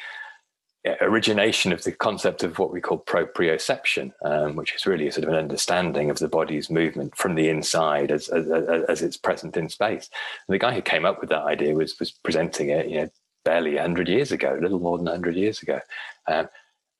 [1.02, 5.24] origination of the concept of what we call proprioception, um, which is really a sort
[5.24, 8.48] of an understanding of the body's movement from the inside as, as,
[8.88, 10.10] as it's present in space.
[10.48, 13.10] And the guy who came up with that idea was was presenting it, you know,
[13.46, 15.80] barely 100 years ago, a little more than 100 years ago.
[16.28, 16.50] Um,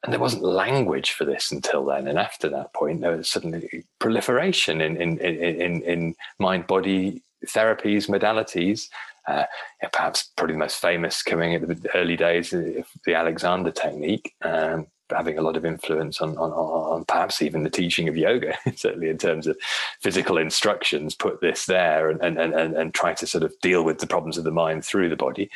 [0.04, 2.08] and there wasn't language for this until then.
[2.08, 8.08] And after that point, there was suddenly proliferation in, in, in, in mind body therapies,
[8.08, 8.90] modalities,
[9.28, 9.46] uh,
[9.92, 15.38] perhaps probably the most famous coming in the early days, the Alexander technique, um, having
[15.38, 19.18] a lot of influence on, on, on, perhaps even the teaching of yoga, certainly in
[19.18, 19.58] terms of
[20.02, 24.00] physical instructions, put this there and, and, and, and try to sort of deal with
[24.00, 25.50] the problems of the mind through the body.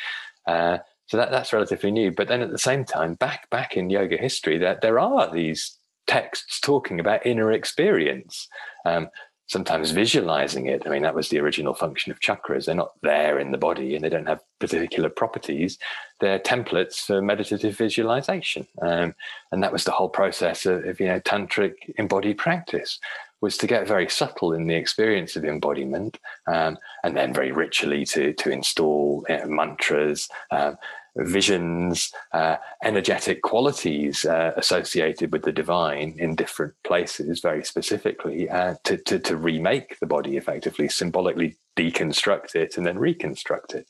[0.47, 2.11] Uh, so that, that's relatively new.
[2.11, 5.77] But then at the same time, back back in yoga history, there, there are these
[6.07, 8.47] texts talking about inner experience.
[8.85, 9.09] Um,
[9.49, 10.83] sometimes visualizing it.
[10.85, 12.65] I mean, that was the original function of chakras.
[12.65, 15.79] They're not there in the body and they don't have particular properties.
[16.19, 18.67] They're templates for meditative visualization.
[18.83, 19.15] Um,
[19.51, 22.99] and that was the whole process of, of, you know, tantric embodied practice
[23.41, 28.05] was to get very subtle in the experience of embodiment um, and then very ritually
[28.05, 30.77] to, to install you know, mantras, um,
[31.15, 38.75] visions, uh, energetic qualities uh, associated with the divine in different places, very specifically, uh,
[38.83, 43.87] to, to, to, remake the body effectively, symbolically deconstruct it and then reconstruct it.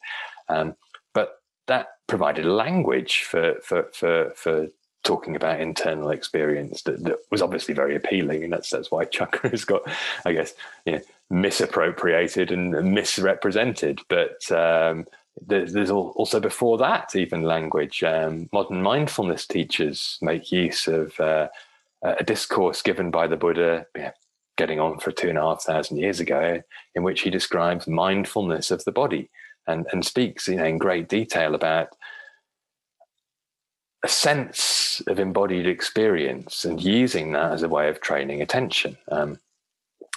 [0.47, 0.75] Um,
[1.13, 1.33] but
[1.67, 4.67] that provided language for, for, for, for
[5.04, 8.43] talking about internal experience that, that, was obviously very appealing.
[8.43, 9.81] And that's, that's why chakra has got,
[10.25, 10.54] I guess,
[10.85, 14.02] you know, misappropriated and misrepresented.
[14.10, 15.06] But um,
[15.45, 18.04] there's also before that even language.
[18.04, 21.47] Um, modern mindfulness teachers make use of uh,
[22.02, 23.85] a discourse given by the Buddha,
[24.58, 26.62] getting on for two and a half thousand years ago,
[26.95, 29.29] in which he describes mindfulness of the body
[29.67, 31.89] and, and speaks you know, in great detail about
[34.04, 38.97] a sense of embodied experience and using that as a way of training attention.
[39.12, 39.39] Um,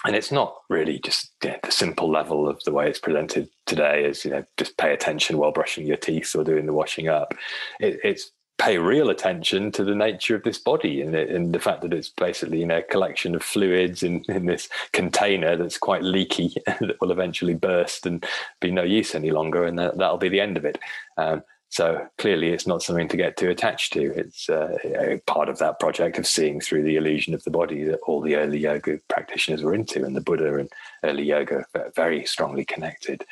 [0.05, 4.05] and it's not really just know, the simple level of the way it's presented today
[4.05, 7.33] is you know just pay attention while brushing your teeth or doing the washing up
[7.79, 11.59] it, it's pay real attention to the nature of this body and, it, and the
[11.59, 15.77] fact that it's basically you know a collection of fluids in, in this container that's
[15.77, 18.25] quite leaky that will eventually burst and
[18.59, 20.77] be no use any longer and that, that'll be the end of it
[21.17, 21.43] um,
[21.73, 24.13] so clearly, it's not something to get too attached to.
[24.13, 27.99] It's uh, part of that project of seeing through the illusion of the body that
[28.05, 30.69] all the early yoga practitioners were into, and the Buddha and
[31.03, 31.65] early yoga
[31.95, 33.25] very strongly connected.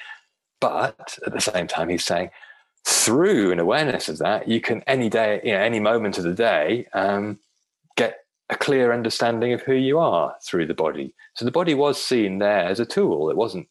[0.60, 2.32] But at the same time, he's saying
[2.84, 6.34] through an awareness of that, you can any day, you know, any moment of the
[6.34, 7.38] day, um,
[7.96, 11.14] get a clear understanding of who you are through the body.
[11.36, 13.30] So the body was seen there as a tool.
[13.30, 13.68] It wasn't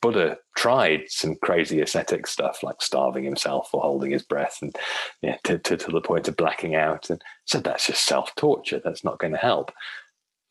[0.00, 4.74] Buddha tried some crazy ascetic stuff like starving himself or holding his breath and
[5.22, 8.80] yeah, to, to, to the point of blacking out and said that's just self torture.
[8.82, 9.72] That's not going to help.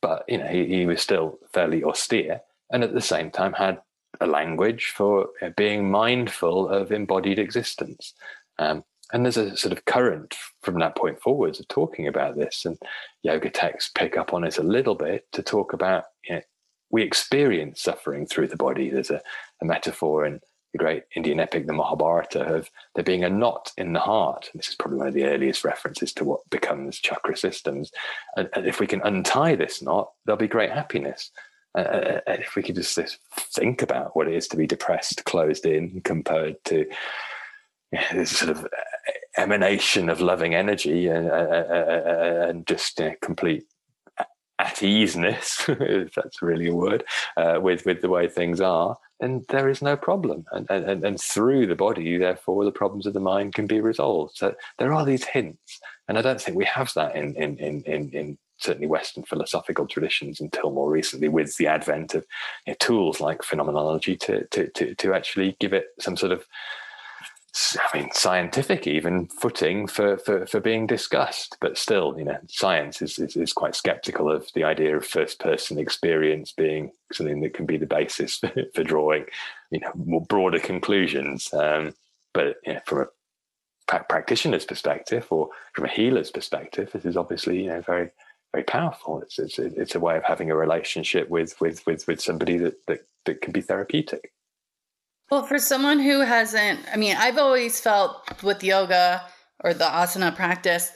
[0.02, 2.42] But you know, he, he was still fairly austere
[2.72, 3.80] and at the same time had
[4.20, 8.14] a language for being mindful of embodied existence.
[8.60, 12.66] Um, and there's a sort of current from that point forwards of talking about this,
[12.66, 12.78] and
[13.22, 16.42] yoga texts pick up on it a little bit to talk about you know,
[16.94, 18.92] we experience suffering through the body.
[18.92, 19.20] There's a,
[19.62, 20.40] a metaphor in
[20.74, 24.52] the great Indian epic, the Mahabharata, of there being a knot in the heart.
[24.54, 27.92] And this is probably one of the earliest references to what becomes chakra systems.
[28.38, 31.32] And, and if we can untie this knot, there'll be great happiness.
[31.76, 33.18] Uh, uh if we could just, just,
[33.56, 36.86] think about what it is to be depressed, closed in, compared to
[37.92, 38.68] yeah, this sort of
[39.36, 43.66] emanation of loving energy and, uh, uh, uh and just complete
[44.60, 47.04] at easeness, if that's really a word,
[47.38, 51.20] uh, with with the way things are, then there is no problem, and, and and
[51.20, 54.36] through the body, therefore, the problems of the mind can be resolved.
[54.36, 57.82] So there are these hints, and I don't think we have that in in in
[57.84, 62.26] in, in certainly Western philosophical traditions until more recently, with the advent of
[62.66, 66.46] you know, tools like phenomenology to, to to to actually give it some sort of
[67.56, 71.58] I mean, scientific even footing for, for, for being discussed.
[71.62, 75.40] But still, you know, science is, is, is quite skeptical of the idea of first
[75.40, 79.26] person experience being something that can be the basis for, for drawing,
[79.70, 81.54] you know, more broader conclusions.
[81.54, 81.94] Um,
[82.34, 83.06] but you know, from
[83.92, 88.10] a practitioner's perspective or from a healer's perspective, this is obviously, you know, very,
[88.52, 89.22] very powerful.
[89.22, 92.84] It's, it's, it's a way of having a relationship with, with, with, with somebody that,
[92.88, 94.32] that, that can be therapeutic.
[95.32, 99.24] Well, for someone who hasn't, I mean, I've always felt with yoga
[99.64, 100.92] or the asana practice,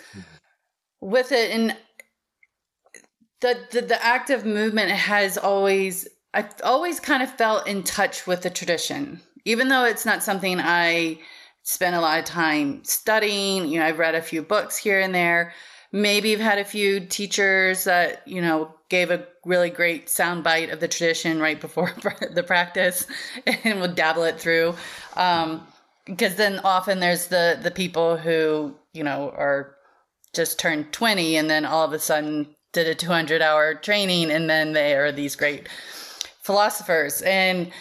[1.01, 1.75] with it, and
[3.41, 8.41] the, the the active movement has always, I've always kind of felt in touch with
[8.41, 11.19] the tradition, even though it's not something I
[11.63, 13.67] spend a lot of time studying.
[13.67, 15.53] You know, I've read a few books here and there.
[15.91, 20.69] Maybe you've had a few teachers that you know gave a really great sound bite
[20.69, 21.93] of the tradition right before
[22.31, 23.07] the practice
[23.45, 24.75] and would dabble it through.
[25.15, 25.65] Um,
[26.05, 29.75] because then often there's the the people who you know are
[30.33, 34.49] just turned 20 and then all of a sudden did a 200 hour training and
[34.49, 35.67] then they are these great
[36.41, 37.21] philosophers.
[37.23, 37.71] And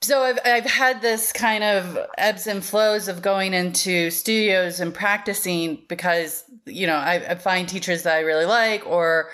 [0.00, 4.94] so I've, I've had this kind of ebbs and flows of going into studios and
[4.94, 9.30] practicing because you know I, I find teachers that I really like or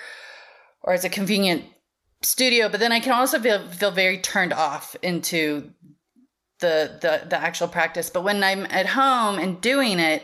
[0.81, 1.65] or it's a convenient
[2.21, 5.71] studio but then I can also feel feel very turned off into
[6.59, 8.09] the the the actual practice.
[8.09, 10.23] But when I'm at home and doing it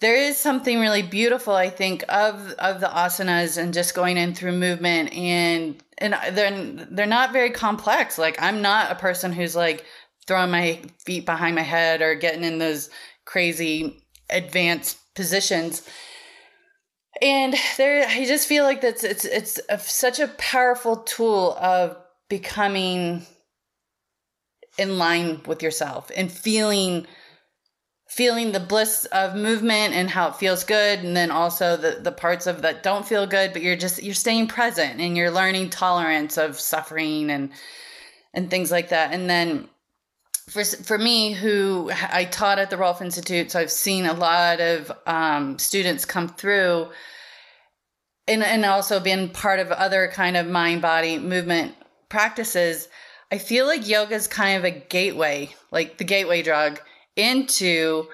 [0.00, 4.34] there is something really beautiful i think of of the asanas and just going in
[4.34, 8.18] through movement and and they're they're not very complex.
[8.18, 9.84] Like i'm not a person who's like
[10.26, 12.90] throwing my feet behind my head or getting in those
[13.24, 15.88] crazy advanced positions.
[17.22, 21.96] And there i just feel like that's it's it's a, such a powerful tool of
[22.28, 23.24] becoming
[24.78, 27.06] in line with yourself and feeling
[28.14, 32.12] feeling the bliss of movement and how it feels good and then also the, the
[32.12, 35.68] parts of that don't feel good but you're just you're staying present and you're learning
[35.68, 37.50] tolerance of suffering and
[38.32, 39.12] and things like that.
[39.12, 39.68] And then
[40.48, 44.60] for for me who I taught at the Rolf Institute so I've seen a lot
[44.60, 46.90] of um, students come through
[48.28, 51.74] and and also been part of other kind of mind body movement
[52.08, 52.88] practices.
[53.32, 56.80] I feel like yoga is kind of a gateway like the gateway drug
[57.16, 58.08] into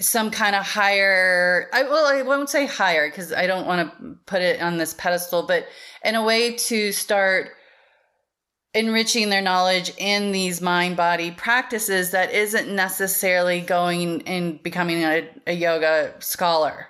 [0.00, 4.16] some kind of higher I well I won't say higher because I don't want to
[4.26, 5.66] put it on this pedestal, but
[6.04, 7.50] in a way to start
[8.74, 15.28] enriching their knowledge in these mind body practices that isn't necessarily going and becoming a,
[15.46, 16.88] a yoga scholar.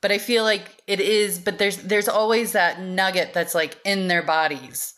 [0.00, 4.08] But i feel like it is but there's there's always that nugget that's like in
[4.08, 4.94] their bodies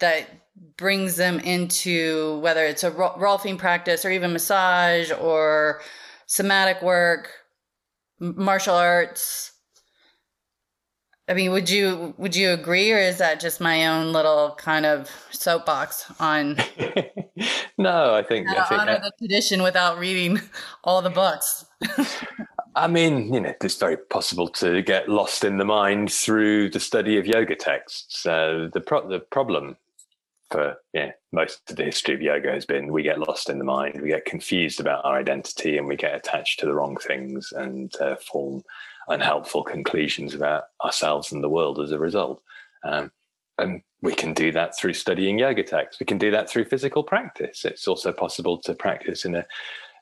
[0.00, 0.28] that
[0.76, 5.80] brings them into whether it's a rolfing practice or even massage or
[6.26, 7.30] somatic work
[8.20, 9.52] martial arts
[11.28, 14.86] I mean, would you would you agree, or is that just my own little kind
[14.86, 16.56] of soapbox on?
[17.78, 20.40] no, I think I think honor the tradition without reading
[20.84, 21.66] all the books.
[22.74, 26.80] I mean, you know, it's very possible to get lost in the mind through the
[26.80, 28.24] study of yoga texts.
[28.24, 29.76] Uh, the pro- the problem
[30.50, 33.64] for yeah, most of the history of yoga has been we get lost in the
[33.64, 37.52] mind, we get confused about our identity, and we get attached to the wrong things
[37.52, 38.62] and uh, form
[39.08, 42.42] unhelpful conclusions about ourselves and the world as a result.
[42.84, 43.10] Um,
[43.58, 45.98] and we can do that through studying yoga texts.
[45.98, 47.64] We can do that through physical practice.
[47.64, 49.44] It's also possible to practice in a,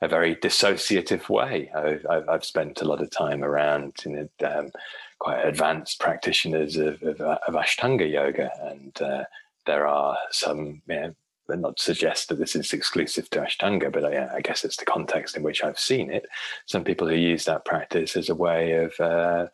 [0.01, 1.71] a very dissociative way.
[1.75, 4.71] I've, I've, spent a lot of time around you know, um,
[5.19, 9.23] quite advanced practitioners of, of, of Ashtanga yoga, and uh,
[9.67, 11.15] there are some you know,
[11.49, 15.37] not suggest that this is exclusive to Ashtanga, but I, I, guess it's the context
[15.37, 16.25] in which I've seen it.
[16.65, 19.47] Some people who use that practice as a way of uh,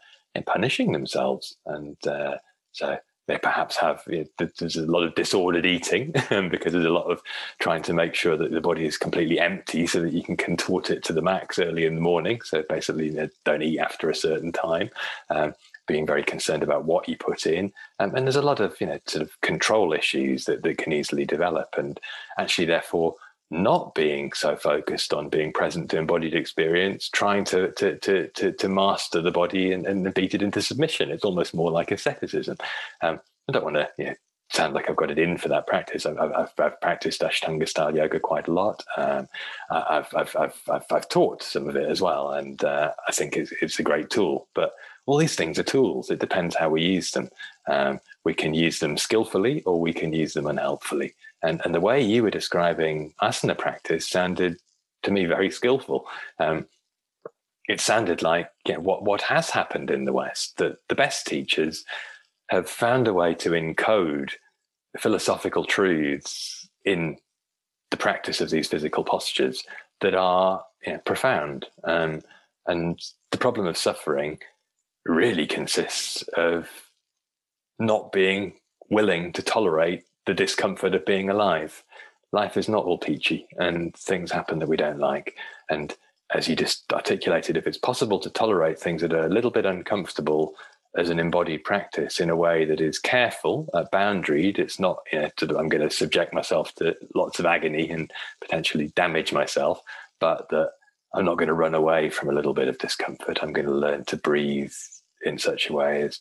[0.46, 2.38] punishing themselves, and uh,
[2.72, 2.98] so
[3.28, 6.12] they perhaps have you know, there's a lot of disordered eating
[6.52, 7.22] because there's a lot of
[7.60, 10.90] trying to make sure that the body is completely empty so that you can contort
[10.90, 12.42] it to the max early in the morning.
[12.44, 14.90] So basically, you know, don't eat after a certain time.
[15.30, 15.54] Um,
[15.88, 17.72] being very concerned about what you put in.
[18.00, 20.94] Um, and there's a lot of, you know, sort of control issues that, that can
[20.94, 21.76] easily develop.
[21.78, 22.00] And
[22.38, 23.16] actually, therefore,
[23.52, 28.52] not being so focused on being present to embodied experience, trying to to to to,
[28.52, 31.12] to master the body and, and beat it into submission.
[31.12, 32.58] It's almost more like asceticism.
[33.02, 34.16] Um, I don't want to you know,
[34.54, 36.06] sound like I've got it in for that practice.
[36.06, 38.84] I've, I've, I've practiced Ashtanga style yoga quite a lot.
[38.98, 39.28] Um,
[39.70, 43.52] I've, I've, I've, I've, taught some of it as well, and uh, I think it's,
[43.62, 44.48] it's a great tool.
[44.54, 44.74] But
[45.06, 46.10] all these things are tools.
[46.10, 47.30] It depends how we use them.
[47.68, 51.14] Um, we can use them skillfully or we can use them unhelpfully.
[51.42, 54.58] And, and the way you were describing asana practice sounded
[55.04, 56.08] to me very skillful.
[56.40, 56.68] Um,
[57.68, 61.28] it sounded like you know, what, what has happened in the West, that the best
[61.28, 61.84] teachers
[62.50, 64.34] have found a way to encode
[65.00, 67.18] philosophical truths in
[67.92, 69.64] the practice of these physical postures
[70.02, 71.68] that are you know, profound.
[71.84, 72.22] Um,
[72.66, 73.00] and
[73.32, 74.40] the problem of suffering
[75.06, 76.70] really consists of
[77.80, 78.54] not being
[78.90, 81.84] willing to tolerate the discomfort of being alive.
[82.32, 85.36] Life is not all peachy and things happen that we don't like.
[85.70, 85.96] And
[86.34, 89.66] as you just articulated, if it's possible to tolerate things that are a little bit
[89.66, 90.56] uncomfortable
[90.96, 95.22] as an embodied practice in a way that is careful, uh, boundaried, it's not, you
[95.22, 99.82] know, to, I'm going to subject myself to lots of agony and potentially damage myself,
[100.20, 100.72] but that
[101.14, 103.40] I'm not going to run away from a little bit of discomfort.
[103.42, 104.74] I'm going to learn to breathe
[105.26, 106.20] in such a way as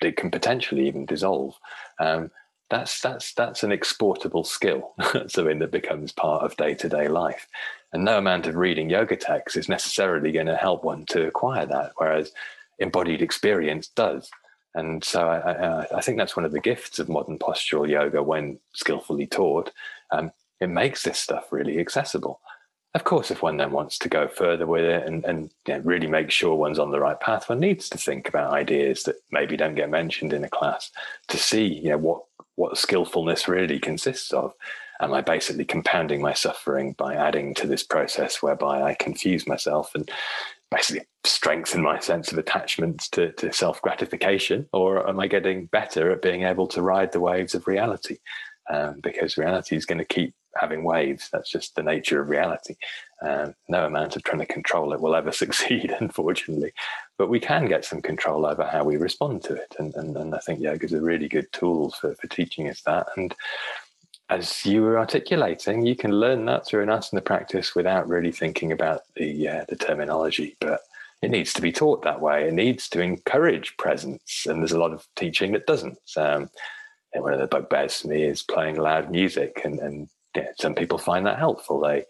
[0.00, 1.56] it can potentially even dissolve.
[1.98, 2.30] Um,
[2.70, 4.94] that's that's that's an exportable skill,
[5.28, 7.46] something that becomes part of day to day life.
[7.92, 11.66] And no amount of reading yoga texts is necessarily going to help one to acquire
[11.66, 12.32] that, whereas
[12.78, 14.30] embodied experience does.
[14.74, 18.22] And so I, I, I think that's one of the gifts of modern postural yoga
[18.22, 19.70] when skillfully taught.
[20.10, 22.40] Um, it makes this stuff really accessible.
[22.94, 25.80] Of course, if one then wants to go further with it and, and you know,
[25.80, 29.16] really make sure one's on the right path, one needs to think about ideas that
[29.32, 30.92] maybe don't get mentioned in a class
[31.28, 32.22] to see you know, what,
[32.54, 34.54] what skillfulness really consists of.
[35.00, 39.92] Am I basically compounding my suffering by adding to this process whereby I confuse myself
[39.96, 40.08] and
[40.74, 44.68] basically strengthen my sense of attachment to, to self gratification?
[44.72, 48.18] Or am I getting better at being able to ride the waves of reality?
[48.70, 51.28] Um, because reality is going to keep having waves.
[51.32, 52.76] That's just the nature of reality.
[53.22, 56.72] Um, no amount of trying to control it will ever succeed, unfortunately.
[57.18, 59.74] But we can get some control over how we respond to it.
[59.78, 62.80] And, and, and I think yoga is a really good tool for, for teaching us
[62.82, 63.06] that.
[63.16, 63.34] And
[64.30, 68.72] as you were articulating, you can learn that through an asana practice without really thinking
[68.72, 70.56] about the, uh, the terminology.
[70.60, 70.80] But
[71.22, 72.48] it needs to be taught that way.
[72.48, 74.46] It needs to encourage presence.
[74.48, 75.98] And there's a lot of teaching that doesn't.
[76.16, 76.50] Um,
[77.14, 80.98] one of the bugbears for me is playing loud music and, and yeah, some people
[80.98, 81.80] find that helpful.
[81.80, 82.04] They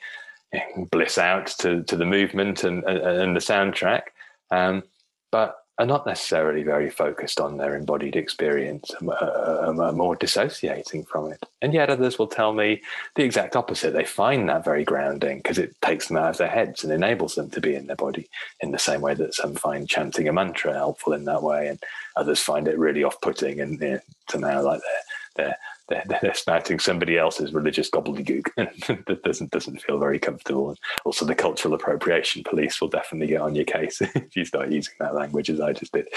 [0.90, 4.02] bliss out to, to the movement and, and, and the soundtrack,
[4.50, 4.82] um,
[5.30, 11.32] but are not necessarily very focused on their embodied experience, are, are more dissociating from
[11.32, 11.42] it.
[11.62, 12.80] And yet others will tell me
[13.16, 13.92] the exact opposite.
[13.92, 17.34] They find that very grounding because it takes them out of their heads and enables
[17.34, 18.28] them to be in their body
[18.60, 21.82] in the same way that some find chanting a mantra helpful in that way, and
[22.16, 24.00] others find it really off-putting and you know,
[24.30, 25.56] somehow like they're they're
[25.89, 28.47] they're, they're spouting somebody else's religious gobbledygook
[29.07, 30.70] that doesn't doesn't feel very comfortable.
[30.70, 34.70] And also, the cultural appropriation police will definitely get on your case if you start
[34.70, 36.09] using that language as I just did.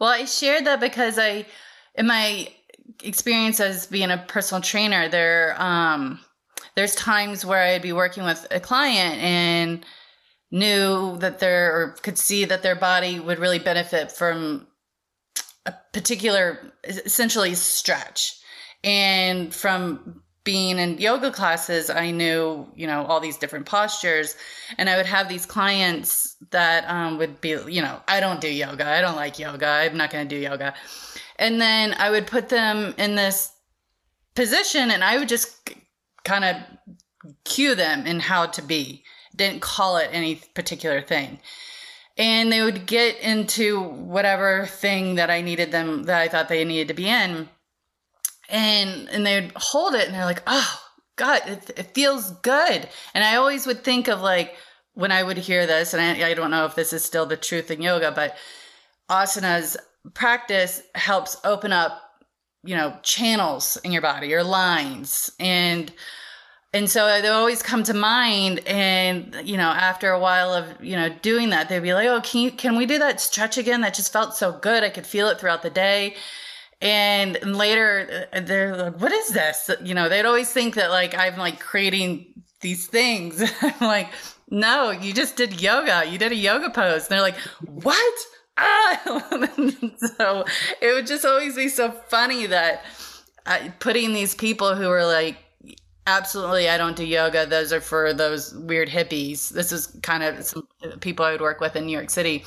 [0.00, 1.46] Well, I shared that because I,
[1.94, 2.48] in my
[3.04, 6.18] experience as being a personal trainer, there um,
[6.74, 9.86] there's times where I'd be working with a client and
[10.50, 14.66] knew that their or could see that their body would really benefit from
[15.66, 18.38] a particular essentially stretch.
[18.84, 24.36] And from being in yoga classes i knew you know all these different postures.
[24.76, 28.52] And i would have these clients that um, would be you know i don't do
[28.52, 28.86] yoga.
[28.86, 29.66] I don't like yoga.
[29.66, 30.74] I'm not going to do yoga.
[31.36, 33.52] And then i would put them in this
[34.34, 35.70] position and i would just
[36.24, 36.56] kind of
[37.44, 39.04] cue them in how to be.
[39.36, 41.38] Didn't call it any particular thing
[42.16, 46.64] and they would get into whatever thing that I needed them that I thought they
[46.64, 47.48] needed to be in,
[48.48, 50.80] and and they would hold it and they're like, oh
[51.16, 52.88] God, it, it feels good.
[53.14, 54.56] And I always would think of like
[54.94, 57.36] when I would hear this, and I, I don't know if this is still the
[57.36, 58.36] truth in yoga, but
[59.10, 59.76] asanas
[60.14, 62.00] practice helps open up,
[62.64, 65.92] you know, channels in your body or lines and
[66.74, 70.96] and so they always come to mind and you know after a while of you
[70.96, 73.82] know doing that they'd be like oh can you can we do that stretch again?
[73.82, 74.82] That just felt so good.
[74.82, 76.16] I could feel it throughout the day.
[76.80, 79.70] And later uh, they're like what is this?
[79.82, 83.42] You know they'd always think that like i'm like creating these things.
[83.62, 84.08] I'm like
[84.50, 86.04] no you just did yoga.
[86.08, 87.02] You did a yoga pose.
[87.02, 88.14] And they're like what?
[88.56, 89.00] Ah
[90.16, 90.44] so
[90.80, 92.84] it would just always be so funny that
[93.44, 95.36] uh, putting these people who are like
[96.06, 97.46] absolutely i don't do yoga.
[97.46, 99.50] Those are for those weird hippies.
[99.50, 100.66] This is kind of some
[101.00, 102.44] people i would work with in new york city.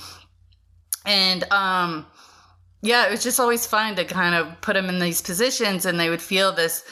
[1.05, 2.05] And um
[2.81, 5.99] yeah it was just always fun to kind of put them in these positions and
[5.99, 6.83] they would feel this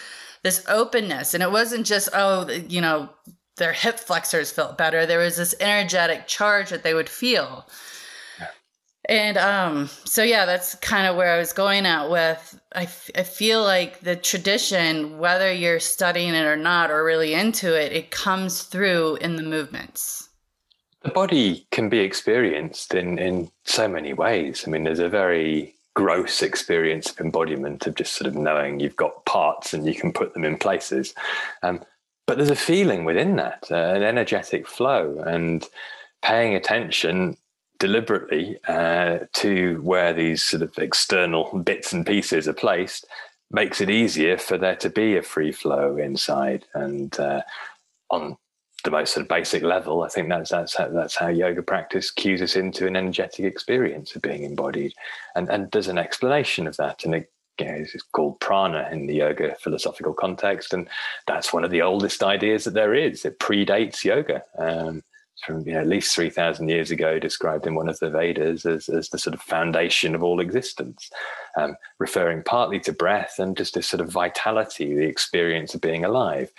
[0.43, 1.34] this openness.
[1.34, 3.09] And it wasn't just oh you know
[3.57, 5.05] their hip flexors felt better.
[5.05, 7.68] There was this energetic charge that they would feel
[9.10, 12.60] and um, so yeah, that's kind of where I was going at with.
[12.74, 17.34] I, f- I feel like the tradition, whether you're studying it or not, or really
[17.34, 20.30] into it, it comes through in the movements.
[21.01, 24.64] The body can be experienced in in so many ways.
[24.66, 28.95] I mean, there's a very gross experience of embodiment of just sort of knowing you've
[28.95, 31.14] got parts and you can put them in places.
[31.62, 31.82] Um,
[32.26, 35.68] but there's a feeling within that, uh, an energetic flow, and
[36.22, 37.38] paying attention
[37.84, 43.05] deliberately uh, to where these sort of external bits and pieces are placed
[43.51, 46.63] makes it easier for there to be a free flow inside.
[46.73, 47.41] And uh,
[48.09, 48.38] on
[48.86, 52.11] the most sort of basic level i think that's that's how, that's how yoga practice
[52.11, 54.93] cues us into an energetic experience of being embodied.
[55.36, 57.03] And and there's an explanation of that.
[57.03, 60.73] And it, you know, it's called prana in the yoga philosophical context.
[60.73, 60.88] And
[61.27, 63.25] that's one of the oldest ideas that there is.
[63.25, 64.43] It predates yoga.
[64.57, 65.03] Um,
[65.45, 68.89] from you know, at least 3,000 years ago, described in one of the Vedas as,
[68.89, 71.09] as the sort of foundation of all existence,
[71.57, 76.05] um, referring partly to breath and just this sort of vitality, the experience of being
[76.05, 76.51] alive.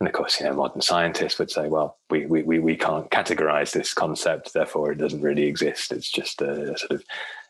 [0.00, 3.10] And of course, you know, modern scientists would say, well, we, we, we, we can't
[3.10, 5.92] categorize this concept, therefore it doesn't really exist.
[5.92, 7.04] It's just a, a sort of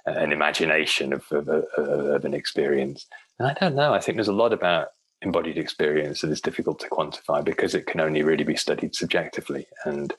[0.07, 3.07] an imagination of, of, of, of an experience.
[3.39, 3.93] And I don't know.
[3.93, 4.89] I think there's a lot about
[5.23, 9.67] embodied experience that is difficult to quantify because it can only really be studied subjectively.
[9.85, 10.15] And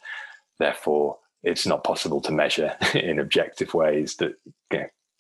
[0.60, 4.36] Therefore, it's not possible to measure in objective ways that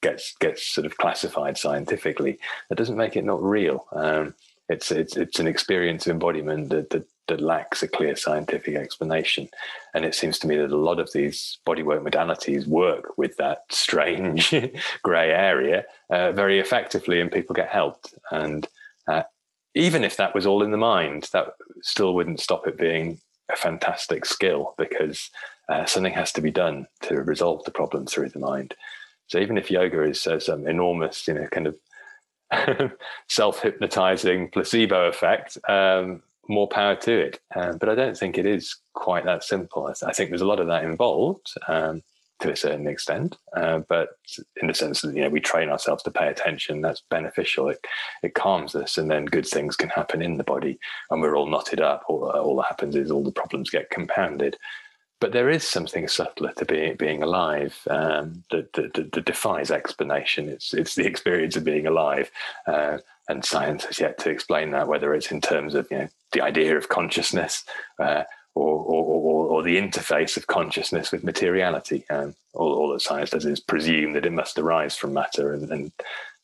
[0.01, 2.39] gets gets sort of classified scientifically.
[2.69, 3.85] That doesn't make it not real.
[3.91, 4.35] Um,
[4.69, 9.49] it's it's it's an experience of embodiment that, that that lacks a clear scientific explanation.
[9.93, 13.63] And it seems to me that a lot of these bodywork modalities work with that
[13.71, 14.53] strange
[15.03, 18.13] grey area uh, very effectively, and people get helped.
[18.31, 18.67] And
[19.07, 19.23] uh,
[19.75, 23.19] even if that was all in the mind, that still wouldn't stop it being
[23.51, 25.29] a fantastic skill because
[25.69, 28.75] uh, something has to be done to resolve the problem through the mind.
[29.27, 32.91] So even if yoga is uh, some enormous, you know, kind of
[33.27, 37.39] self-hypnotizing placebo effect, um, more power to it.
[37.55, 39.87] Um, but I don't think it is quite that simple.
[39.87, 41.53] I, th- I, think there's a lot of that involved.
[41.67, 42.03] Um,
[42.39, 43.37] to a certain extent.
[43.55, 44.09] Uh, but
[44.61, 47.69] in the sense that you know we train ourselves to pay attention, that's beneficial.
[47.69, 47.85] It
[48.23, 50.79] it calms us, and then good things can happen in the body,
[51.09, 52.03] and we're all knotted up.
[52.07, 54.57] All, all that happens is all the problems get compounded.
[55.19, 60.47] But there is something subtler to being being alive um, that, that, that, defies explanation.
[60.47, 62.29] It's it's the experience of being alive,
[62.67, 64.87] uh, and science has yet to explain that.
[64.87, 67.63] Whether it's in terms of you know the idea of consciousness,
[67.97, 68.23] uh,
[68.57, 72.05] or, or, or, the interface of consciousness with materiality.
[72.09, 75.91] All, all, that science does is presume that it must arise from matter and, and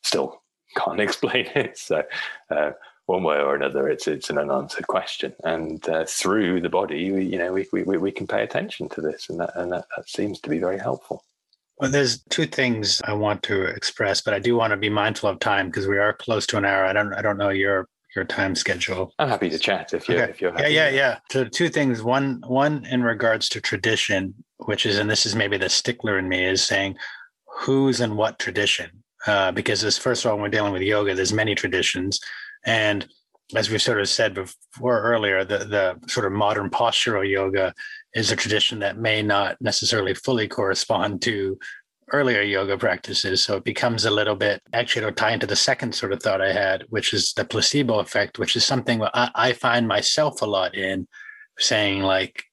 [0.02, 0.42] still
[0.76, 1.78] can't explain it.
[1.78, 2.02] So,
[2.50, 2.72] uh,
[3.06, 7.26] one way or another, it's it's an unanswered question, and uh, through the body, we,
[7.26, 10.08] you know, we, we we can pay attention to this, and that and that, that
[10.08, 11.22] seems to be very helpful.
[11.78, 15.28] Well, there's two things I want to express, but I do want to be mindful
[15.28, 16.86] of time because we are close to an hour.
[16.86, 19.12] I don't I don't know your your time schedule.
[19.18, 20.30] I'm happy to chat if you okay.
[20.30, 20.72] if you're happy.
[20.72, 21.18] Yeah, yeah, yeah.
[21.30, 22.02] So two things.
[22.02, 26.28] One one in regards to tradition, which is and this is maybe the stickler in
[26.28, 26.96] me is saying
[27.46, 28.90] who's and what tradition.
[29.26, 32.20] Uh, because as first of all, when we're dealing with yoga, there's many traditions.
[32.66, 33.06] And
[33.54, 37.74] as we sort of said before earlier, the, the sort of modern postural yoga
[38.14, 41.58] is a tradition that may not necessarily fully correspond to
[42.12, 43.42] earlier yoga practices.
[43.42, 46.40] So it becomes a little bit, actually, it'll tie into the second sort of thought
[46.40, 50.46] I had, which is the placebo effect, which is something I, I find myself a
[50.46, 51.06] lot in
[51.58, 52.44] saying, like,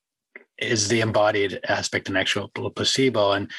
[0.57, 3.31] is the embodied aspect an actual placebo?
[3.31, 3.51] And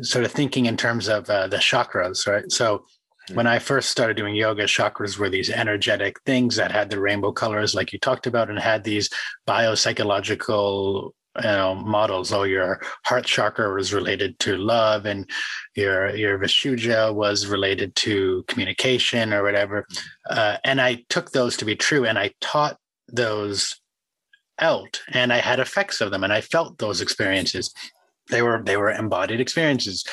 [0.00, 2.50] sort of thinking in terms of uh, the chakras, right?
[2.50, 2.86] So
[3.34, 7.32] when I first started doing yoga, chakras were these energetic things that had the rainbow
[7.32, 9.10] colors, like you talked about, and had these
[9.48, 12.32] biopsychological you know, models.
[12.32, 15.28] Oh, your heart chakra was related to love, and
[15.74, 19.86] your your Vishuddha was related to communication or whatever.
[20.28, 22.78] Uh, and I took those to be true, and I taught
[23.08, 23.80] those
[24.58, 27.72] out, and I had effects of them, and I felt those experiences.
[28.30, 30.04] They were they were embodied experiences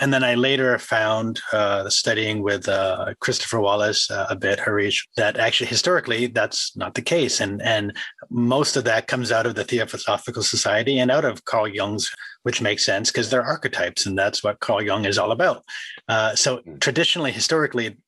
[0.00, 5.06] and then I later found uh, studying with uh, Christopher Wallis uh, a bit, Hareesh,
[5.16, 7.96] that actually historically that's not the case, and and
[8.30, 12.10] most of that comes out of the Theosophical Society and out of Carl Jung's,
[12.44, 15.64] which makes sense because they're archetypes, and that's what Carl Jung is all about.
[16.08, 16.78] Uh, so hmm.
[16.78, 17.98] traditionally, historically,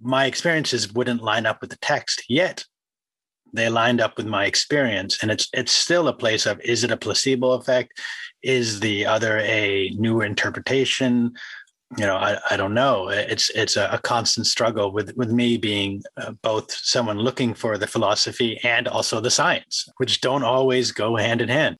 [0.00, 2.64] my experiences wouldn't line up with the text yet.
[3.54, 6.92] They lined up with my experience, and it's it's still a place of is it
[6.92, 8.00] a placebo effect?
[8.42, 11.32] Is the other a new interpretation?
[11.98, 13.08] You know i, I don't know.
[13.08, 17.86] It's it's a, constant struggle with with me being uh, both someone looking for the
[17.86, 21.76] philosophy and also the science which don't always go hand in hand.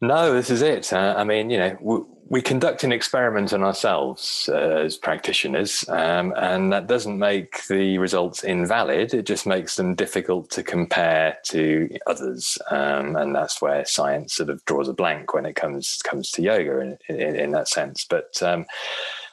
[0.00, 0.92] No this is it.
[0.92, 6.34] Uh, i mean you know we conduct an experiment on ourselves uh, as practitioners, um,
[6.36, 9.14] and that doesn't make the results invalid.
[9.14, 14.50] It just makes them difficult to compare to others, um, and that's where science sort
[14.50, 18.04] of draws a blank when it comes comes to yoga in, in, in that sense.
[18.04, 18.66] But um,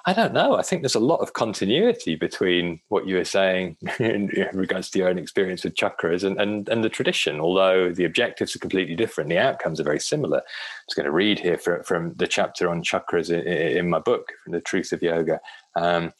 [0.07, 0.55] I don't know.
[0.55, 4.99] I think there's a lot of continuity between what you were saying in, regards to
[4.99, 8.95] your own experience with chakras and, and, and the tradition, although the objectives are completely
[8.95, 9.29] different.
[9.31, 10.37] The outcomes are very similar.
[10.37, 13.99] I was going to read here for, from the chapter on chakras in, in, my
[13.99, 15.39] book, from The Truth of Yoga.
[15.75, 16.13] Um,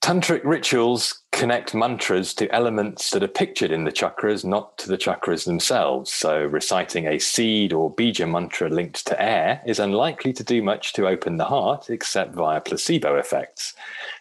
[0.00, 4.98] Tantric rituals connect mantras to elements that are pictured in the chakras, not to the
[4.98, 6.12] chakras themselves.
[6.12, 10.92] So, reciting a seed or bija mantra linked to air is unlikely to do much
[10.94, 13.74] to open the heart except via placebo effects.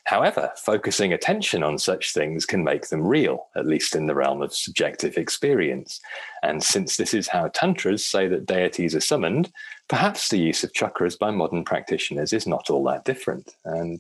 [0.06, 4.42] However, focusing attention on such things can make them real, at least in the realm
[4.42, 6.00] of subjective experience.
[6.44, 9.52] And since this is how tantras say that deities are summoned,
[9.88, 13.56] perhaps the use of chakras by modern practitioners is not all that different.
[13.66, 14.00] And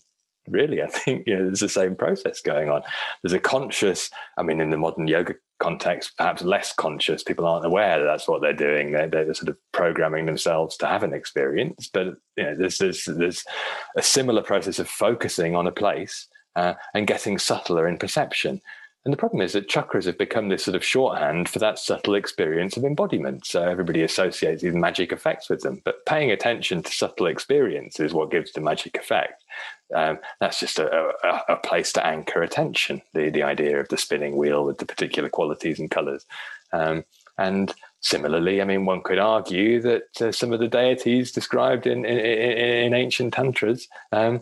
[0.49, 2.81] really i think you know there's the same process going on.
[3.23, 7.65] There's a conscious i mean in the modern yoga context perhaps less conscious people aren't
[7.65, 8.91] aware that that's what they're doing.
[8.91, 11.89] They're, they're sort of programming themselves to have an experience.
[11.93, 13.43] But you know there's there's, there's
[13.97, 18.61] a similar process of focusing on a place uh, and getting subtler in perception
[19.05, 22.15] and the problem is that chakras have become this sort of shorthand for that subtle
[22.15, 23.45] experience of embodiment.
[23.45, 25.81] So everybody associates these magic effects with them.
[25.85, 29.43] But paying attention to subtle experience is what gives the magic effect.
[29.95, 33.97] Um, that's just a, a, a, place to anchor attention, the, the idea of the
[33.97, 36.25] spinning wheel with the particular qualities and colors.
[36.71, 37.05] Um,
[37.39, 42.05] and similarly, I mean, one could argue that uh, some of the deities described in,
[42.05, 44.41] in, in ancient tantras um,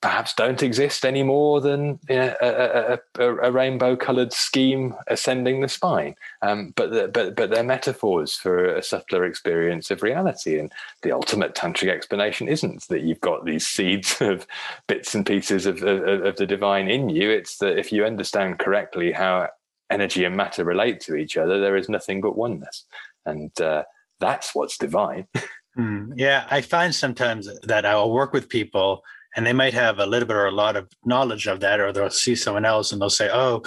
[0.00, 5.60] perhaps don't exist any more than you know, a, a, a rainbow coloured scheme ascending
[5.60, 6.14] the spine.
[6.40, 10.58] Um, but, the, but, but they're metaphors for a subtler experience of reality.
[10.58, 10.72] And
[11.02, 14.46] the ultimate tantric explanation isn't that you've got these seeds of
[14.86, 17.30] bits and pieces of, of, of the divine in you.
[17.30, 19.48] It's that if you understand correctly how
[19.90, 22.86] energy and matter relate to each other, there is nothing but oneness.
[23.26, 23.84] And uh,
[24.18, 25.26] that's what's divine.
[25.78, 29.04] mm, yeah, I find sometimes that I'll work with people
[29.36, 31.92] and they might have a little bit or a lot of knowledge of that, or
[31.92, 33.62] they'll see someone else and they'll say, "Oh."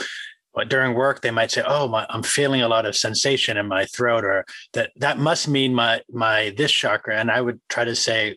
[0.56, 3.68] But during work, they might say, "Oh, my, I'm feeling a lot of sensation in
[3.68, 7.18] my throat," or that that must mean my my this chakra.
[7.20, 8.36] And I would try to say,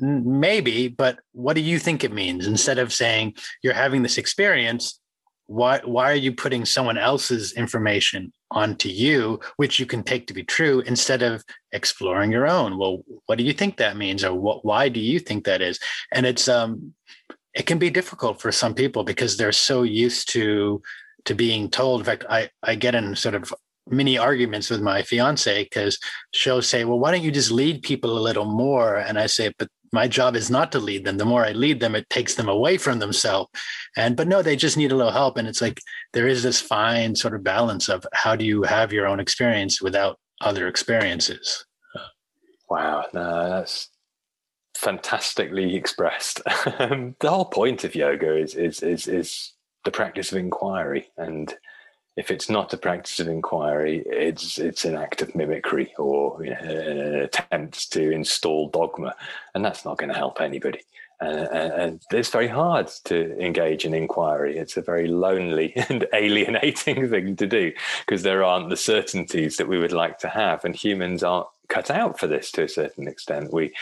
[0.00, 2.46] maybe, but what do you think it means?
[2.46, 5.00] Instead of saying you're having this experience,
[5.46, 10.32] why why are you putting someone else's information onto you which you can take to
[10.32, 14.32] be true instead of exploring your own well what do you think that means or
[14.32, 15.78] what why do you think that is
[16.12, 16.94] and it's um
[17.54, 20.82] it can be difficult for some people because they're so used to
[21.24, 22.00] to being told.
[22.00, 23.52] In fact, I I get in sort of
[23.88, 25.98] many arguments with my fiance because
[26.32, 29.52] she'll say, "Well, why don't you just lead people a little more?" And I say,
[29.58, 31.16] "But my job is not to lead them.
[31.16, 33.50] The more I lead them, it takes them away from themselves."
[33.96, 35.38] And but no, they just need a little help.
[35.38, 35.80] And it's like
[36.12, 39.80] there is this fine sort of balance of how do you have your own experience
[39.80, 41.64] without other experiences.
[42.68, 43.90] Wow, no, that's
[44.76, 46.42] fantastically expressed.
[46.44, 49.52] the whole point of yoga is is is is
[49.84, 51.54] the practice of inquiry and
[52.16, 56.50] if it's not a practice of inquiry, it's it's an act of mimicry or you
[56.50, 59.14] know, an attempt to install dogma,
[59.54, 60.80] and that's not going to help anybody.
[61.20, 64.58] Uh, and it's very hard to engage in inquiry.
[64.58, 69.68] It's a very lonely and alienating thing to do because there aren't the certainties that
[69.68, 73.08] we would like to have, and humans aren't cut out for this to a certain
[73.08, 73.52] extent.
[73.52, 73.72] We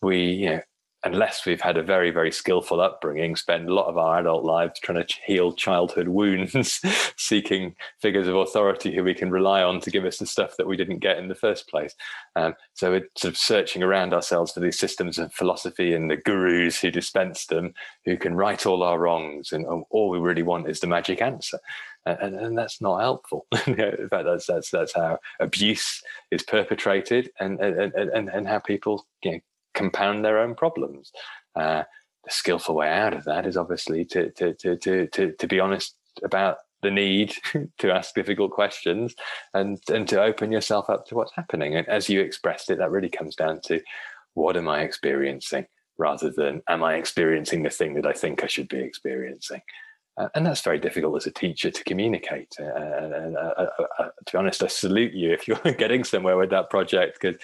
[0.00, 0.62] we you know
[1.04, 4.78] unless we've had a very, very skillful upbringing, spend a lot of our adult lives
[4.78, 6.80] trying to heal childhood wounds,
[7.16, 10.66] seeking figures of authority who we can rely on to give us the stuff that
[10.66, 11.94] we didn't get in the first place.
[12.36, 16.16] Um, so we're sort of searching around ourselves for these systems of philosophy and the
[16.16, 17.74] gurus who dispense them,
[18.04, 19.52] who can right all our wrongs.
[19.52, 21.58] And all we really want is the magic answer.
[22.04, 23.46] And, and, that's not helpful.
[23.66, 29.06] in fact, that's that's that's how abuse is perpetrated, and and and, and how people
[29.22, 29.38] you know,
[29.74, 31.12] compound their own problems.
[31.54, 31.82] Uh,
[32.24, 35.60] the skillful way out of that is obviously to to to to to, to be
[35.60, 37.34] honest about the need
[37.78, 39.14] to ask difficult questions
[39.54, 41.76] and and to open yourself up to what's happening.
[41.76, 43.80] And as you expressed it, that really comes down to
[44.34, 45.66] what am I experiencing
[45.98, 49.60] rather than am I experiencing the thing that I think I should be experiencing.
[50.18, 52.54] Uh, and that's very difficult as a teacher to communicate.
[52.60, 53.66] Uh, and uh, uh,
[53.98, 57.40] uh, to be honest, I salute you if you're getting somewhere with that project because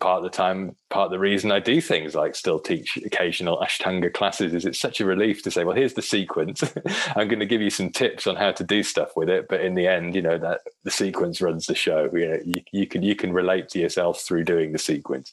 [0.00, 3.58] part of the time, part of the reason I do things like still teach occasional
[3.58, 6.62] Ashtanga classes is it's such a relief to say, well, here's the sequence.
[7.16, 9.60] I'm going to give you some tips on how to do stuff with it, but
[9.60, 12.08] in the end, you know that the sequence runs the show.
[12.14, 15.32] You know, you, you can you can relate to yourself through doing the sequence.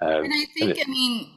[0.00, 1.30] Um, and I think, and it, I mean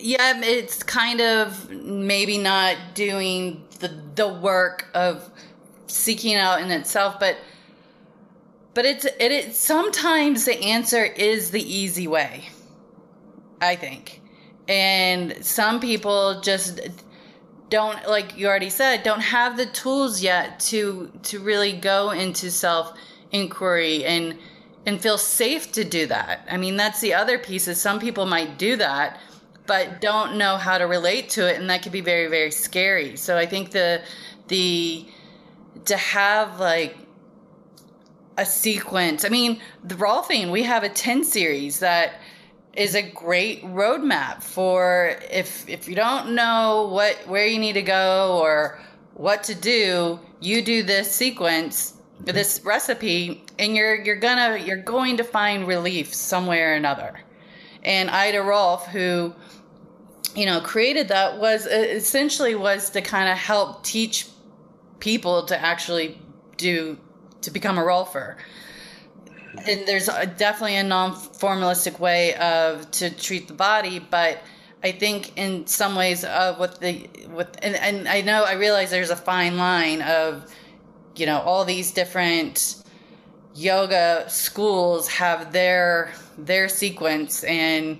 [0.00, 5.30] yeah, it's kind of maybe not doing the the work of
[5.86, 7.36] seeking out in itself, but
[8.74, 12.48] but it's it, it sometimes the answer is the easy way.
[13.60, 14.20] I think.
[14.68, 16.80] And some people just
[17.68, 22.50] don't like you already said don't have the tools yet to to really go into
[22.50, 22.96] self
[23.32, 24.38] inquiry and
[24.86, 26.46] and feel safe to do that.
[26.50, 29.18] I mean, that's the other piece is some people might do that
[29.66, 33.16] but don't know how to relate to it and that could be very very scary.
[33.16, 34.02] So i think the
[34.48, 35.06] the
[35.84, 36.96] to have like
[38.38, 42.20] a sequence i mean the rolfing we have a 10 series that
[42.74, 47.82] is a great roadmap for if if you don't know what where you need to
[47.82, 48.78] go or
[49.14, 52.32] what to do you do this sequence mm-hmm.
[52.32, 57.20] this recipe and you're you're gonna you're going to find relief somewhere or another.
[57.84, 59.34] And ida rolf who
[60.36, 64.28] you know created that was uh, essentially was to kind of help teach
[65.00, 66.18] people to actually
[66.56, 66.98] do
[67.40, 68.36] to become a rolfer.
[69.66, 74.42] And there's a, definitely a non-formalistic way of to treat the body but
[74.84, 78.90] i think in some ways of with the with and, and i know i realize
[78.90, 80.54] there's a fine line of
[81.14, 82.84] you know all these different
[83.54, 87.98] yoga schools have their their sequence and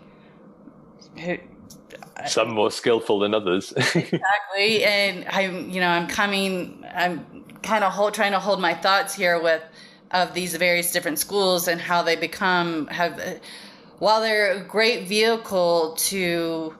[2.26, 3.72] some more skillful than others.
[3.76, 6.84] exactly, and I'm, you know, I'm coming.
[6.94, 9.62] I'm kind of hold, trying to hold my thoughts here with
[10.12, 13.40] of these various different schools and how they become have.
[13.98, 16.74] While they're a great vehicle to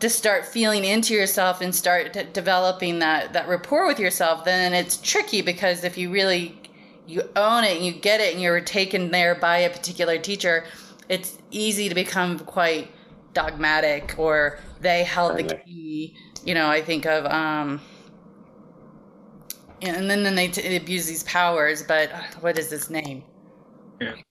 [0.00, 4.96] to start feeling into yourself and start developing that that rapport with yourself, then it's
[4.96, 6.58] tricky because if you really
[7.06, 10.64] you own it and you get it and you're taken there by a particular teacher,
[11.08, 12.90] it's easy to become quite
[13.34, 16.16] dogmatic or they held the key.
[16.44, 17.80] You know, I think of um,
[19.82, 21.82] and then then they, t- abuse these powers.
[21.82, 23.24] But uh, what is his name?